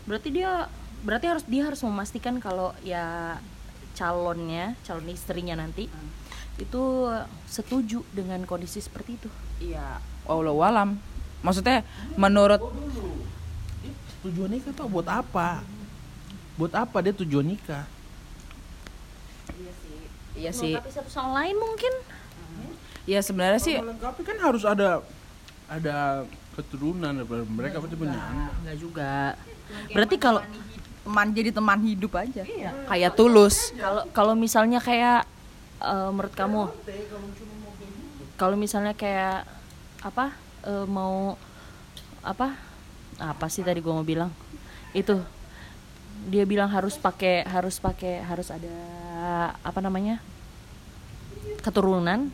Berarti 0.04 0.30
dia 0.30 0.68
berarti 1.04 1.26
harus 1.28 1.46
dia 1.48 1.64
harus 1.68 1.84
memastikan 1.84 2.40
kalau 2.40 2.72
ya 2.84 3.38
calonnya 3.94 4.74
calon 4.84 5.08
istrinya 5.14 5.54
nanti 5.54 5.86
itu 6.58 6.84
setuju 7.50 8.06
dengan 8.14 8.46
kondisi 8.46 8.82
seperti 8.82 9.18
itu. 9.18 9.30
iya. 9.62 9.98
Allah 10.24 10.56
alam 10.56 11.13
maksudnya 11.44 11.84
menurut 12.16 12.64
tujuan 14.24 14.50
nikah 14.56 14.72
tuh 14.72 14.88
buat 14.88 15.06
apa? 15.06 15.62
Buat 16.56 16.74
apa 16.74 16.98
dia 17.04 17.14
tujuan 17.14 17.44
nikah? 17.44 17.84
Iya 20.34 20.50
sih. 20.56 20.74
Melengkapi 20.74 20.92
satu 20.96 21.10
sama 21.12 21.44
lain 21.44 21.56
mungkin. 21.60 21.94
ya 23.04 23.20
sebenarnya 23.20 23.60
sih 23.60 23.76
melengkapi 23.84 24.24
kan 24.24 24.40
harus 24.40 24.64
ada 24.64 25.04
ada 25.68 26.24
keturunan 26.56 27.12
daripada 27.12 27.44
mereka 27.44 27.84
pasti 27.84 27.96
punya 28.00 28.16
anak. 28.16 28.52
Enggak 28.64 28.78
juga. 28.80 29.14
Berarti 29.92 30.16
kalau 30.16 30.42
teman 31.04 31.28
jadi 31.36 31.50
teman 31.52 31.80
hidup 31.84 32.16
aja. 32.16 32.48
Kayak 32.88 33.12
tulus. 33.20 33.76
Kalau 33.76 34.04
kalau 34.16 34.34
misalnya 34.40 34.80
kayak 34.80 35.28
eh, 35.84 36.10
menurut 36.16 36.32
kamu? 36.32 36.64
Kalau 38.40 38.56
misalnya 38.56 38.96
kayak 38.96 39.44
apa 40.00 40.32
eh, 40.66 40.86
mau 40.88 41.36
apa? 42.24 42.56
Apa 43.20 43.46
sih 43.52 43.62
tadi 43.62 43.80
gua 43.84 44.00
mau 44.00 44.08
bilang? 44.08 44.32
Itu. 44.96 45.22
Dia 46.30 46.48
bilang 46.48 46.72
harus 46.72 46.96
pakai 46.96 47.44
harus 47.44 47.78
pakai 47.84 48.24
harus 48.24 48.48
ada 48.48 48.76
apa 49.60 49.80
namanya? 49.84 50.24
Keturunan. 51.60 52.32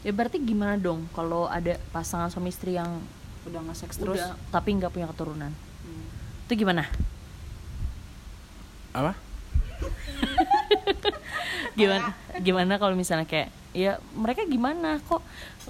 Ya 0.00 0.12
berarti 0.16 0.40
gimana 0.40 0.80
dong 0.80 1.04
kalau 1.12 1.44
ada 1.44 1.76
pasangan 1.92 2.32
suami 2.32 2.48
istri 2.48 2.76
yang 2.76 3.00
udah 3.44 3.60
nge-seks 3.68 4.00
terus? 4.00 4.16
Udah 4.16 4.36
tapi 4.48 4.76
nggak 4.76 4.92
punya 4.92 5.08
keturunan? 5.08 5.52
Itu 6.48 6.56
gimana? 6.56 6.88
Apa? 8.96 9.12
Gimana 11.78 12.12
gimana 12.42 12.74
kalau 12.76 12.92
misalnya 12.98 13.24
kayak 13.24 13.48
ya 13.70 13.98
mereka 14.12 14.42
gimana 14.44 14.98
kok? 15.00 15.22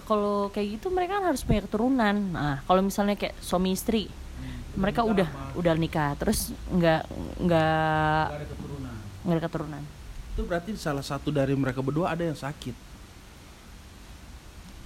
Kalau 0.07 0.49
kayak 0.49 0.81
gitu 0.81 0.89
mereka 0.89 1.21
kan 1.21 1.31
harus 1.33 1.45
punya 1.45 1.61
keturunan. 1.65 2.17
Nah 2.33 2.65
kalau 2.65 2.81
misalnya 2.81 3.15
kayak 3.15 3.37
suami 3.39 3.73
istri 3.73 4.09
mereka 4.71 5.03
udah 5.03 5.27
udah 5.59 5.75
nikah 5.75 6.15
terus 6.15 6.55
nggak 6.71 7.03
nggak 7.43 8.25
ada 8.31 8.47
keturunan. 8.47 8.95
nggak 9.27 9.37
ada 9.37 9.45
keturunan. 9.47 9.83
Itu 10.31 10.41
berarti 10.47 10.71
salah 10.79 11.03
satu 11.03 11.29
dari 11.29 11.53
mereka 11.59 11.83
berdua 11.83 12.15
ada 12.15 12.23
yang 12.23 12.39
sakit. 12.39 12.73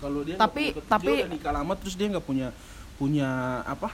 Kalau 0.01 0.21
dia 0.27 0.37
Tapi- 0.37 0.73
punya 0.75 0.85
tapi- 0.89 1.07
dia 1.07 1.25
udah 1.25 1.31
nikah 1.33 1.53
lama 1.55 1.73
terus 1.79 1.95
dia 1.95 2.09
nggak 2.11 2.27
punya 2.27 2.49
punya 2.97 3.29
apa? 3.65 3.93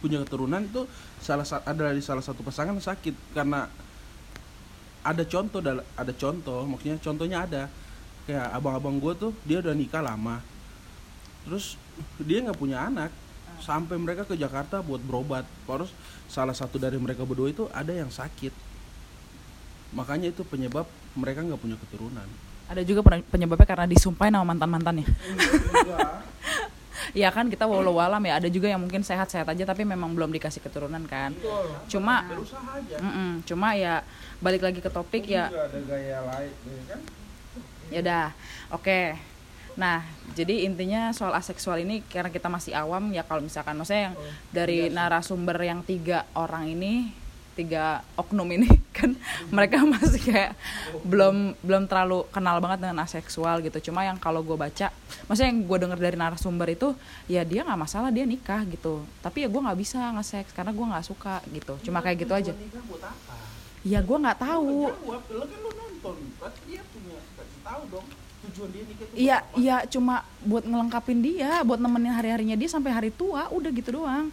Punya 0.00 0.24
keturunan 0.24 0.64
itu 0.64 0.88
salah 1.20 1.44
sa- 1.44 1.60
ada 1.62 1.92
dari 1.92 2.00
salah 2.00 2.24
satu 2.24 2.40
pasangan 2.40 2.72
sakit. 2.80 3.36
Karena 3.36 3.68
ada 5.00 5.22
contoh 5.24 5.60
ada 5.60 6.12
contoh 6.14 6.60
maksudnya 6.64 6.96
contohnya 7.00 7.38
ada 7.44 7.62
kayak 8.30 8.46
abang-abang 8.54 8.94
gue 9.02 9.12
tuh 9.18 9.32
dia 9.42 9.58
udah 9.58 9.74
nikah 9.74 9.98
lama. 9.98 10.38
Terus 11.42 11.74
dia 12.22 12.38
nggak 12.46 12.54
punya 12.54 12.86
anak. 12.86 13.10
Sampai 13.58 13.98
mereka 13.98 14.22
ke 14.22 14.38
Jakarta 14.38 14.78
buat 14.80 15.02
berobat. 15.02 15.42
Terus 15.66 15.90
salah 16.30 16.54
satu 16.54 16.78
dari 16.78 16.94
mereka 16.96 17.26
berdua 17.26 17.50
itu 17.50 17.66
ada 17.74 17.90
yang 17.90 18.06
sakit. 18.06 18.54
Makanya 19.90 20.30
itu 20.30 20.46
penyebab 20.46 20.86
mereka 21.18 21.42
nggak 21.42 21.58
punya 21.58 21.74
keturunan. 21.74 22.28
Ada 22.70 22.86
juga 22.86 23.02
pen- 23.02 23.26
penyebabnya 23.26 23.66
karena 23.66 23.86
disumpahin 23.90 24.30
sama 24.30 24.54
mantan 24.54 24.70
mantannya 24.70 25.02
ya 27.10 27.26
kan 27.34 27.50
kita 27.50 27.66
walau 27.66 27.98
walam 27.98 28.22
ya. 28.22 28.38
Ada 28.38 28.46
juga 28.46 28.70
yang 28.70 28.78
mungkin 28.78 29.02
sehat-sehat 29.02 29.50
aja 29.50 29.66
tapi 29.66 29.82
memang 29.82 30.14
belum 30.14 30.30
dikasih 30.30 30.62
keturunan 30.62 31.02
kan. 31.10 31.34
Cuma 31.90 32.30
berusaha 32.30 32.62
aja. 32.78 32.96
Cuma 33.42 33.74
ya 33.74 34.06
balik 34.38 34.62
lagi 34.62 34.78
ke 34.78 34.86
topik 34.86 35.26
ya. 35.26 35.50
ada 35.50 35.82
gaya 35.82 36.22
lain 36.30 36.54
ya 36.62 36.84
kan 36.94 37.00
ya 37.90 38.00
udah 38.00 38.24
oke. 38.74 39.18
Nah 39.78 40.02
jadi 40.34 40.66
intinya 40.66 41.10
soal 41.10 41.34
aseksual 41.34 41.82
ini 41.82 42.02
karena 42.06 42.30
kita 42.30 42.46
masih 42.46 42.74
awam 42.74 43.10
ya 43.10 43.26
kalau 43.26 43.42
misalkan 43.42 43.74
maksudnya 43.74 44.10
yang 44.10 44.16
dari 44.54 44.88
narasumber 44.90 45.58
yang 45.58 45.82
tiga 45.82 46.26
orang 46.34 46.70
ini 46.70 47.20
tiga 47.58 48.00
oknum 48.16 48.46
ini 48.56 48.68
kan 48.96 49.12
mereka 49.50 49.82
masih 49.82 50.22
kayak 50.22 50.52
belum 51.04 51.58
belum 51.60 51.84
terlalu 51.90 52.24
kenal 52.30 52.56
banget 52.62 52.88
dengan 52.88 53.04
aseksual 53.04 53.60
gitu. 53.60 53.90
Cuma 53.90 54.06
yang 54.06 54.16
kalau 54.16 54.40
gue 54.40 54.56
baca 54.56 54.88
maksudnya 55.26 55.50
yang 55.50 55.60
gue 55.66 55.78
denger 55.82 55.98
dari 56.00 56.16
narasumber 56.16 56.68
itu 56.72 56.94
ya 57.28 57.42
dia 57.44 57.66
nggak 57.66 57.80
masalah 57.80 58.08
dia 58.14 58.24
nikah 58.24 58.64
gitu. 58.64 59.04
Tapi 59.20 59.44
ya 59.44 59.48
gue 59.50 59.60
nggak 59.60 59.78
bisa 59.78 60.00
nge-seks 60.16 60.56
karena 60.56 60.72
gue 60.72 60.86
nggak 60.86 61.04
suka 61.04 61.42
gitu. 61.52 61.74
Cuma 61.84 62.00
kayak 62.00 62.24
gitu 62.24 62.32
aja. 62.32 62.52
Ya 63.84 64.00
gue 64.00 64.16
nggak 64.16 64.38
tahu 64.40 64.88
jawab 66.00 66.16
lo 66.16 66.20
lo 66.20 66.24
nonton 66.24 66.32
berarti 66.40 66.60
dia 66.66 66.82
punya 66.82 67.16
kasih 67.36 67.60
tahu 67.60 67.82
dong 67.92 68.06
tujuan 68.40 68.68
dia 68.72 68.82
nikah 68.88 69.04
itu 69.04 69.14
Iya, 69.20 69.38
iya 69.54 69.76
cuma 69.84 70.14
buat 70.40 70.64
ngelengkapin 70.64 71.20
dia, 71.20 71.60
buat 71.60 71.76
nemenin 71.76 72.08
hari-harinya 72.08 72.56
dia 72.56 72.72
sampai 72.72 72.88
hari 72.88 73.10
tua, 73.12 73.52
udah 73.52 73.68
gitu 73.68 74.00
doang. 74.00 74.32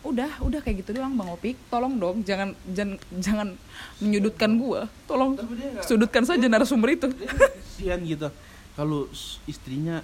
Udah, 0.00 0.32
udah 0.40 0.60
kayak 0.60 0.84
gitu 0.84 0.96
doang 0.96 1.12
Bang 1.12 1.28
Opik. 1.28 1.56
Tolong 1.68 1.96
dong 1.96 2.24
jangan 2.24 2.56
jangan 2.72 2.96
jangan 3.20 3.48
menyudutkan 4.00 4.56
gua. 4.56 4.88
Tolong 5.04 5.36
nggak- 5.36 5.84
sudutkan 5.84 6.24
saja 6.24 6.44
narasumber 6.48 6.96
itu. 6.96 7.08
kasihan 7.12 8.00
gitu 8.00 8.28
kalau 8.74 9.08
istrinya 9.44 10.00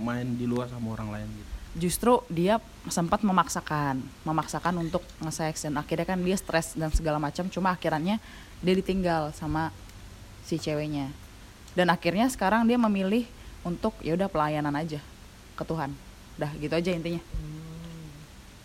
main 0.00 0.40
di 0.40 0.48
luar 0.48 0.72
sama 0.72 0.96
orang 0.96 1.12
lain 1.12 1.28
gitu 1.36 1.52
Justru 1.70 2.12
dia 2.26 2.58
sempat 2.88 3.22
memaksakan, 3.22 4.02
memaksakan 4.24 4.74
untuk 4.80 5.04
nge-seks 5.22 5.70
dan 5.70 5.78
akhirnya 5.78 6.02
kan 6.02 6.18
dia 6.18 6.34
stres 6.34 6.74
dan 6.74 6.90
segala 6.90 7.20
macam. 7.22 7.46
Cuma 7.46 7.70
akhirnya 7.70 8.18
dia 8.58 8.74
ditinggal 8.74 9.30
sama 9.36 9.70
si 10.44 10.56
ceweknya. 10.58 11.12
dan 11.78 11.86
akhirnya 11.86 12.26
sekarang 12.26 12.66
dia 12.66 12.74
memilih 12.74 13.30
untuk 13.62 13.94
ya 14.02 14.18
udah 14.18 14.26
pelayanan 14.26 14.74
aja 14.74 14.98
ke 15.54 15.62
Tuhan. 15.62 15.92
Dah 16.40 16.50
gitu 16.56 16.72
aja 16.72 16.90
intinya. 16.90 17.20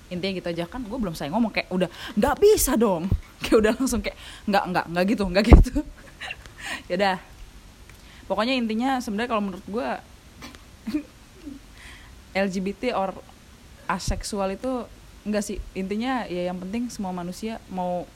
Intinya 0.08 0.34
gitu 0.40 0.48
aja. 0.48 0.64
Kan 0.66 0.88
gue 0.88 0.96
belum 0.98 1.14
saya 1.14 1.30
ngomong 1.30 1.52
kayak 1.52 1.70
udah 1.70 1.90
nggak 2.16 2.36
bisa 2.40 2.80
dong. 2.80 3.12
Kayak 3.46 3.58
udah 3.62 3.72
langsung 3.78 4.02
kayak 4.02 4.18
nggak 4.50 4.64
nggak 4.74 4.86
nggak 4.90 5.06
gitu 5.14 5.24
nggak 5.30 5.46
gitu. 5.46 5.76
Ya 6.90 6.98
udah 6.98 7.18
pokoknya 8.26 8.58
intinya 8.58 8.98
sebenarnya 8.98 9.30
kalau 9.30 9.44
menurut 9.46 9.66
gue 9.70 9.90
LGBT 12.34 12.90
or 13.02 13.14
aseksual 13.86 14.50
itu 14.50 14.90
enggak 15.28 15.46
sih. 15.46 15.62
Intinya 15.78 16.26
ya 16.26 16.50
yang 16.50 16.58
penting 16.58 16.90
semua 16.90 17.14
manusia 17.14 17.62
mau 17.70 18.10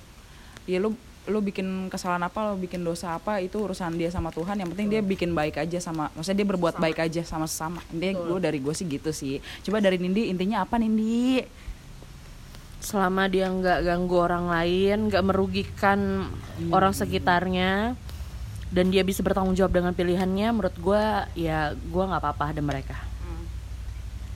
ya 0.65 0.81
lu 0.81 0.97
lu 1.29 1.39
bikin 1.45 1.87
kesalahan 1.87 2.25
apa 2.25 2.51
lu 2.51 2.57
bikin 2.57 2.81
dosa 2.81 3.15
apa 3.15 3.37
itu 3.39 3.61
urusan 3.61 3.95
dia 3.95 4.09
sama 4.09 4.33
Tuhan. 4.33 4.57
Yang 4.57 4.75
penting 4.75 4.87
dia 4.89 5.01
bikin 5.05 5.31
baik 5.31 5.61
aja 5.61 5.77
sama 5.77 6.09
maksudnya 6.17 6.41
dia 6.41 6.49
berbuat 6.49 6.75
baik 6.81 6.97
aja 6.99 7.21
sama 7.21 7.45
sesama. 7.45 7.79
Intinya 7.93 8.19
gue 8.25 8.39
dari 8.41 8.59
gue 8.59 8.73
sih 8.73 8.89
gitu 8.89 9.13
sih. 9.13 9.37
Coba 9.61 9.79
dari 9.79 10.01
Nindi 10.01 10.27
intinya 10.33 10.65
apa 10.65 10.81
Nindi? 10.81 11.45
Selama 12.81 13.29
dia 13.29 13.47
nggak 13.47 13.85
ganggu 13.85 14.15
orang 14.17 14.45
lain 14.49 15.13
nggak 15.13 15.23
merugikan 15.23 16.25
orang 16.73 16.91
sekitarnya 16.97 17.93
dan 18.69 18.85
dia 18.89 19.01
bisa 19.05 19.21
bertanggung 19.21 19.57
jawab 19.57 19.73
dengan 19.73 19.93
pilihannya 19.93 20.49
menurut 20.53 20.75
gue 20.77 21.03
ya 21.37 21.73
gue 21.77 22.03
nggak 22.03 22.21
apa-apa 22.21 22.57
ada 22.57 22.61
mereka. 22.65 22.97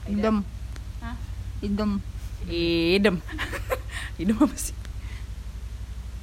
Idem. 0.06 0.44
Idem. 1.64 1.90
Idem. 2.46 3.16
Idem 4.20 4.36
apa 4.38 4.54
sih 4.54 4.83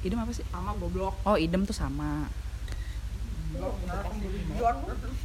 idem 0.02 0.18
apa 0.18 0.32
sih? 0.34 0.46
Sama 0.50 0.74
goblok. 0.78 1.14
Oh 1.22 1.38
idem 1.38 1.62
tuh 1.62 1.74
sama. 1.74 2.26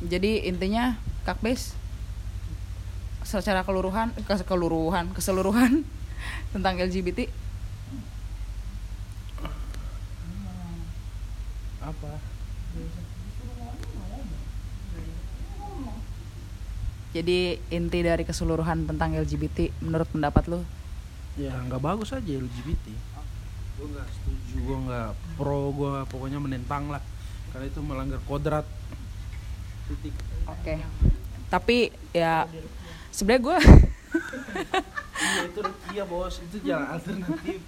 Jadi 0.04 0.46
intinya 0.46 1.00
kak 1.26 1.40
Bes 1.42 1.74
secara 3.28 3.60
keseluruhan 3.68 4.16
keseluruhan 4.24 5.12
keseluruhan 5.18 5.84
tentang 6.56 6.80
LGBT 6.80 7.28
apa? 11.84 12.20
Jadi 17.16 17.58
inti 17.72 18.00
dari 18.04 18.24
keseluruhan 18.28 18.86
tentang 18.86 19.16
LGBT 19.16 19.72
menurut 19.82 20.08
pendapat 20.12 20.44
lu? 20.52 20.62
Ya 21.40 21.56
nggak 21.56 21.80
bagus 21.80 22.12
aja 22.12 22.28
LGBT 22.28 23.17
gue 23.78 23.88
nggak 23.94 24.10
setuju 24.10 24.56
gue 24.58 24.78
nggak 24.90 25.10
pro 25.38 25.70
gue 25.70 25.94
pokoknya 26.10 26.40
menentang 26.42 26.90
lah. 26.90 27.02
Karena 27.54 27.66
itu 27.70 27.80
melanggar 27.86 28.20
kodrat. 28.26 28.66
Titik. 29.88 30.14
Oke. 30.50 30.82
Tapi 31.48 31.94
ya 32.12 32.50
sebenarnya 33.14 33.42
gue 33.46 33.58
iya 35.18 35.42
itu 35.46 35.60
rukia 35.62 36.04
bos. 36.10 36.42
Itu 36.42 36.58
jalan 36.66 36.88
alternatif. 36.90 37.62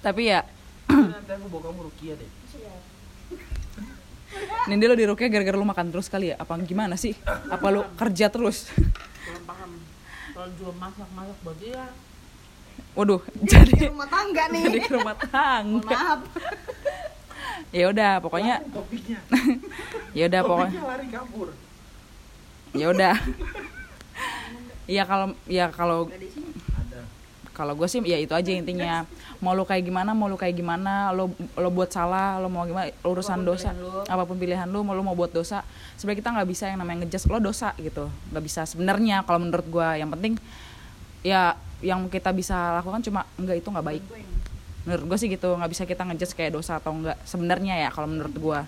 Tapi 0.00 0.22
ya 0.30 0.46
nanti 0.86 1.30
aku 1.34 1.46
bawa 1.50 1.62
kamu 1.70 1.80
rukia 1.90 2.14
deh. 2.14 2.30
Nindi 4.66 4.84
lo 4.90 4.98
di 4.98 5.06
Rukia 5.06 5.30
gara-gara 5.30 5.56
lu 5.56 5.64
makan 5.64 5.94
terus 5.94 6.10
kali 6.10 6.34
ya? 6.34 6.36
Apa 6.36 6.58
gimana 6.60 6.98
sih? 6.98 7.14
Apa 7.24 7.70
lu 7.70 7.86
kerja 7.94 8.26
terus? 8.28 8.68
Kurang 8.74 9.44
paham. 9.46 9.70
Kalau 10.34 10.48
jual 10.58 10.74
masak-masak 10.76 11.38
buat 11.40 11.56
dia 11.56 11.82
waduh 12.96 13.20
jadi 13.52 13.92
rumah 13.92 14.08
tangga 14.08 14.44
nih. 14.48 14.62
Jadi 14.72 14.78
ke 14.88 14.92
rumah 14.96 15.16
tangga. 15.20 15.92
Maaf. 15.92 16.20
Ya 17.74 17.92
udah 17.92 18.22
pokoknya 18.24 18.62
ya 20.16 20.24
udah 20.32 20.40
pokoknya 20.40 20.80
lari 20.80 21.06
kabur. 21.12 21.48
Ya 22.72 22.86
udah. 22.88 23.14
Ya 24.86 25.02
kalau 25.04 25.26
ya 25.44 25.66
kalau 25.68 26.08
ada. 26.08 27.00
Kalau 27.52 27.72
gue 27.76 27.88
sih 27.88 28.00
ya 28.04 28.16
itu 28.16 28.32
aja 28.32 28.50
intinya. 28.52 29.04
mau 29.36 29.52
lu 29.52 29.68
kayak 29.68 29.84
gimana 29.84 30.16
mau 30.16 30.32
lu 30.32 30.40
kayak 30.40 30.56
gimana. 30.56 31.12
Lo 31.12 31.28
lo 31.36 31.68
buat 31.68 31.92
salah 31.92 32.40
lo 32.40 32.48
mau 32.48 32.64
gimana 32.64 32.88
urusan 33.04 33.44
dosa. 33.44 33.76
apa 34.08 34.24
pun 34.24 34.40
pilihan 34.40 34.64
lu 34.68 34.80
mau 34.80 34.96
lu 34.96 35.04
mau 35.04 35.12
buat 35.12 35.32
dosa. 35.34 35.60
Sebenarnya 36.00 36.20
kita 36.24 36.30
nggak 36.32 36.48
bisa 36.48 36.64
yang 36.72 36.80
namanya 36.80 37.04
ngejudge. 37.04 37.28
Lo 37.28 37.42
dosa 37.44 37.76
gitu. 37.76 38.08
Nggak 38.32 38.44
bisa 38.44 38.64
sebenarnya 38.64 39.20
kalau 39.28 39.44
menurut 39.44 39.66
gue 39.68 39.88
yang 40.00 40.08
penting 40.08 40.40
ya 41.26 41.58
yang 41.86 42.10
kita 42.10 42.34
bisa 42.34 42.82
lakukan 42.82 42.98
cuma 43.06 43.22
enggak 43.38 43.62
itu 43.62 43.68
nggak 43.70 43.86
baik. 43.86 44.04
Menurut 44.86 45.04
gue 45.14 45.18
sih 45.22 45.28
gitu 45.30 45.54
nggak 45.54 45.70
bisa 45.70 45.82
kita 45.86 46.02
ngejudge 46.02 46.34
kayak 46.34 46.52
dosa 46.58 46.82
atau 46.82 46.90
enggak 46.90 47.18
sebenarnya 47.22 47.86
ya 47.86 47.88
kalau 47.94 48.10
menurut 48.10 48.34
gue 48.34 48.60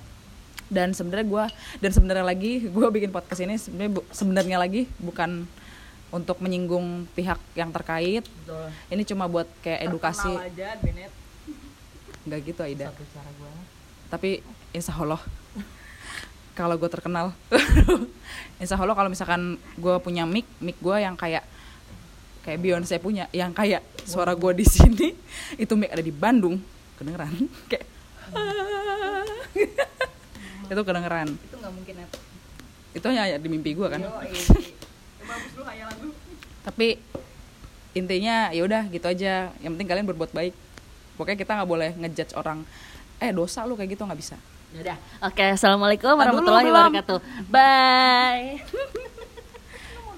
dan 0.69 0.93
sebenarnya 0.95 1.27
gue 1.27 1.45
dan 1.83 1.91
sebenarnya 1.91 2.27
lagi 2.27 2.53
gue 2.77 2.87
bikin 2.95 3.11
podcast 3.11 3.43
ini 3.43 3.59
sebenarnya 3.59 3.99
sebenarnya 4.15 4.57
lagi 4.63 4.87
bukan 5.03 5.51
untuk 6.09 6.41
menyinggung 6.41 7.05
pihak 7.13 7.37
yang 7.59 7.75
terkait. 7.75 8.25
Ini 8.89 9.03
cuma 9.05 9.29
buat 9.29 9.51
kayak 9.61 9.91
edukasi. 9.91 10.33
aja 10.33 10.79
Benet 10.79 11.13
nggak 12.29 12.41
gitu 12.45 12.61
Aida. 12.61 12.93
Satu 12.93 13.05
cara 13.13 13.31
gue 13.35 13.51
tapi 14.09 14.41
insya 14.73 14.97
Allah 14.97 15.21
kalau 16.59 16.75
gue 16.75 16.91
terkenal. 16.91 17.33
Insya 18.59 18.75
Allah 18.75 18.99
kalau 18.99 19.07
misalkan 19.07 19.55
gue 19.79 19.95
punya 20.03 20.27
mic 20.27 20.43
mic 20.59 20.75
gue 20.83 20.97
yang 20.99 21.15
kayak 21.15 21.47
kayak 22.49 22.65
Beyonce 22.65 22.97
punya 22.97 23.29
yang 23.29 23.53
kayak 23.53 23.85
suara 24.09 24.33
gue 24.33 24.57
di 24.57 24.65
sini 24.65 25.13
itu 25.63 25.73
mic 25.77 25.93
ada 25.93 26.01
di 26.01 26.09
Bandung 26.09 26.57
kedengeran. 26.97 27.29
Kayak 27.71 27.85
itu 30.73 30.83
kedengeran. 30.83 31.29
Itu 31.37 31.57
nggak 31.61 31.73
mungkin 31.77 31.95
ya? 32.01 32.09
Itu 32.97 33.05
hanya 33.13 33.37
di 33.37 33.49
mimpi 33.53 33.77
gue 33.77 33.89
kan. 33.89 34.01
Iya. 34.01 34.43
lu 35.61 36.13
tapi 36.65 37.01
intinya 37.93 38.49
ya 38.53 38.65
udah 38.65 38.89
gitu 38.89 39.07
aja. 39.07 39.53
Yang 39.61 39.71
penting 39.77 39.89
kalian 39.93 40.07
berbuat 40.09 40.33
baik. 40.33 40.57
Pokoknya 41.21 41.39
kita 41.39 41.53
nggak 41.61 41.69
boleh 41.69 41.91
ngejudge 42.01 42.33
orang 42.33 42.65
eh 43.21 43.31
dosa 43.31 43.69
lu 43.69 43.77
kayak 43.77 43.93
gitu 43.93 44.09
nggak 44.09 44.21
bisa. 44.21 44.37
Yaudah. 44.73 44.97
Oke, 45.25 45.45
assalamualaikum 45.53 46.13
Ah, 46.13 46.17
warahmatullahi 46.17 46.69
wabarakatuh. 46.69 47.19
Bye. 47.49 48.65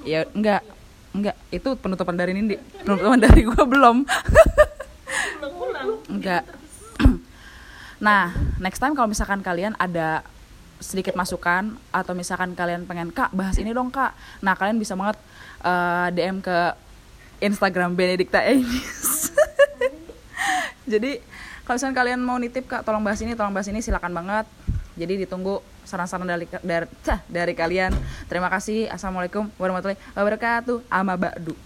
ya 0.01 0.25
enggak 0.33 0.64
enggak 1.11 1.37
itu 1.51 1.68
penutupan 1.79 2.14
dari 2.14 2.33
Nindi. 2.37 2.57
Penutupan 2.87 3.18
dari 3.27 3.40
gue 3.44 3.62
belum. 3.64 3.96
Enggak. 6.11 6.44
Nah 8.01 8.33
next 8.57 8.81
time 8.81 8.96
kalau 8.96 9.12
misalkan 9.12 9.44
kalian 9.44 9.77
ada 9.77 10.25
sedikit 10.81 11.12
masukan 11.12 11.77
atau 11.92 12.16
misalkan 12.16 12.57
kalian 12.57 12.88
pengen 12.88 13.12
kak 13.12 13.29
bahas 13.37 13.61
ini 13.61 13.77
dong 13.77 13.92
kak. 13.92 14.16
Nah 14.40 14.57
kalian 14.57 14.81
bisa 14.81 14.96
banget 14.96 15.20
eh, 15.61 16.09
DM 16.16 16.40
ke 16.40 16.73
Instagram 17.40 17.96
Benedikta 17.96 18.44
Enis 18.44 19.33
jadi 20.92 21.18
kalau 21.64 21.77
misalkan 21.77 21.96
kalian 21.96 22.20
mau 22.20 22.37
nitip 22.37 22.68
kak 22.68 22.85
tolong 22.85 23.01
bahas 23.01 23.20
ini 23.25 23.33
tolong 23.33 23.57
bahas 23.57 23.68
ini 23.73 23.81
silakan 23.81 24.12
banget 24.12 24.46
jadi 25.01 25.25
ditunggu 25.25 25.65
saran-saran 25.89 26.29
dari 26.29 26.45
dari, 26.61 26.87
cah, 27.01 27.25
dari 27.25 27.57
kalian. 27.57 27.97
Terima 28.29 28.53
kasih. 28.53 28.93
Assalamualaikum 28.93 29.49
warahmatullahi 29.57 29.97
wabarakatuh. 30.13 30.85
Ama 30.93 31.17
ba'du 31.17 31.57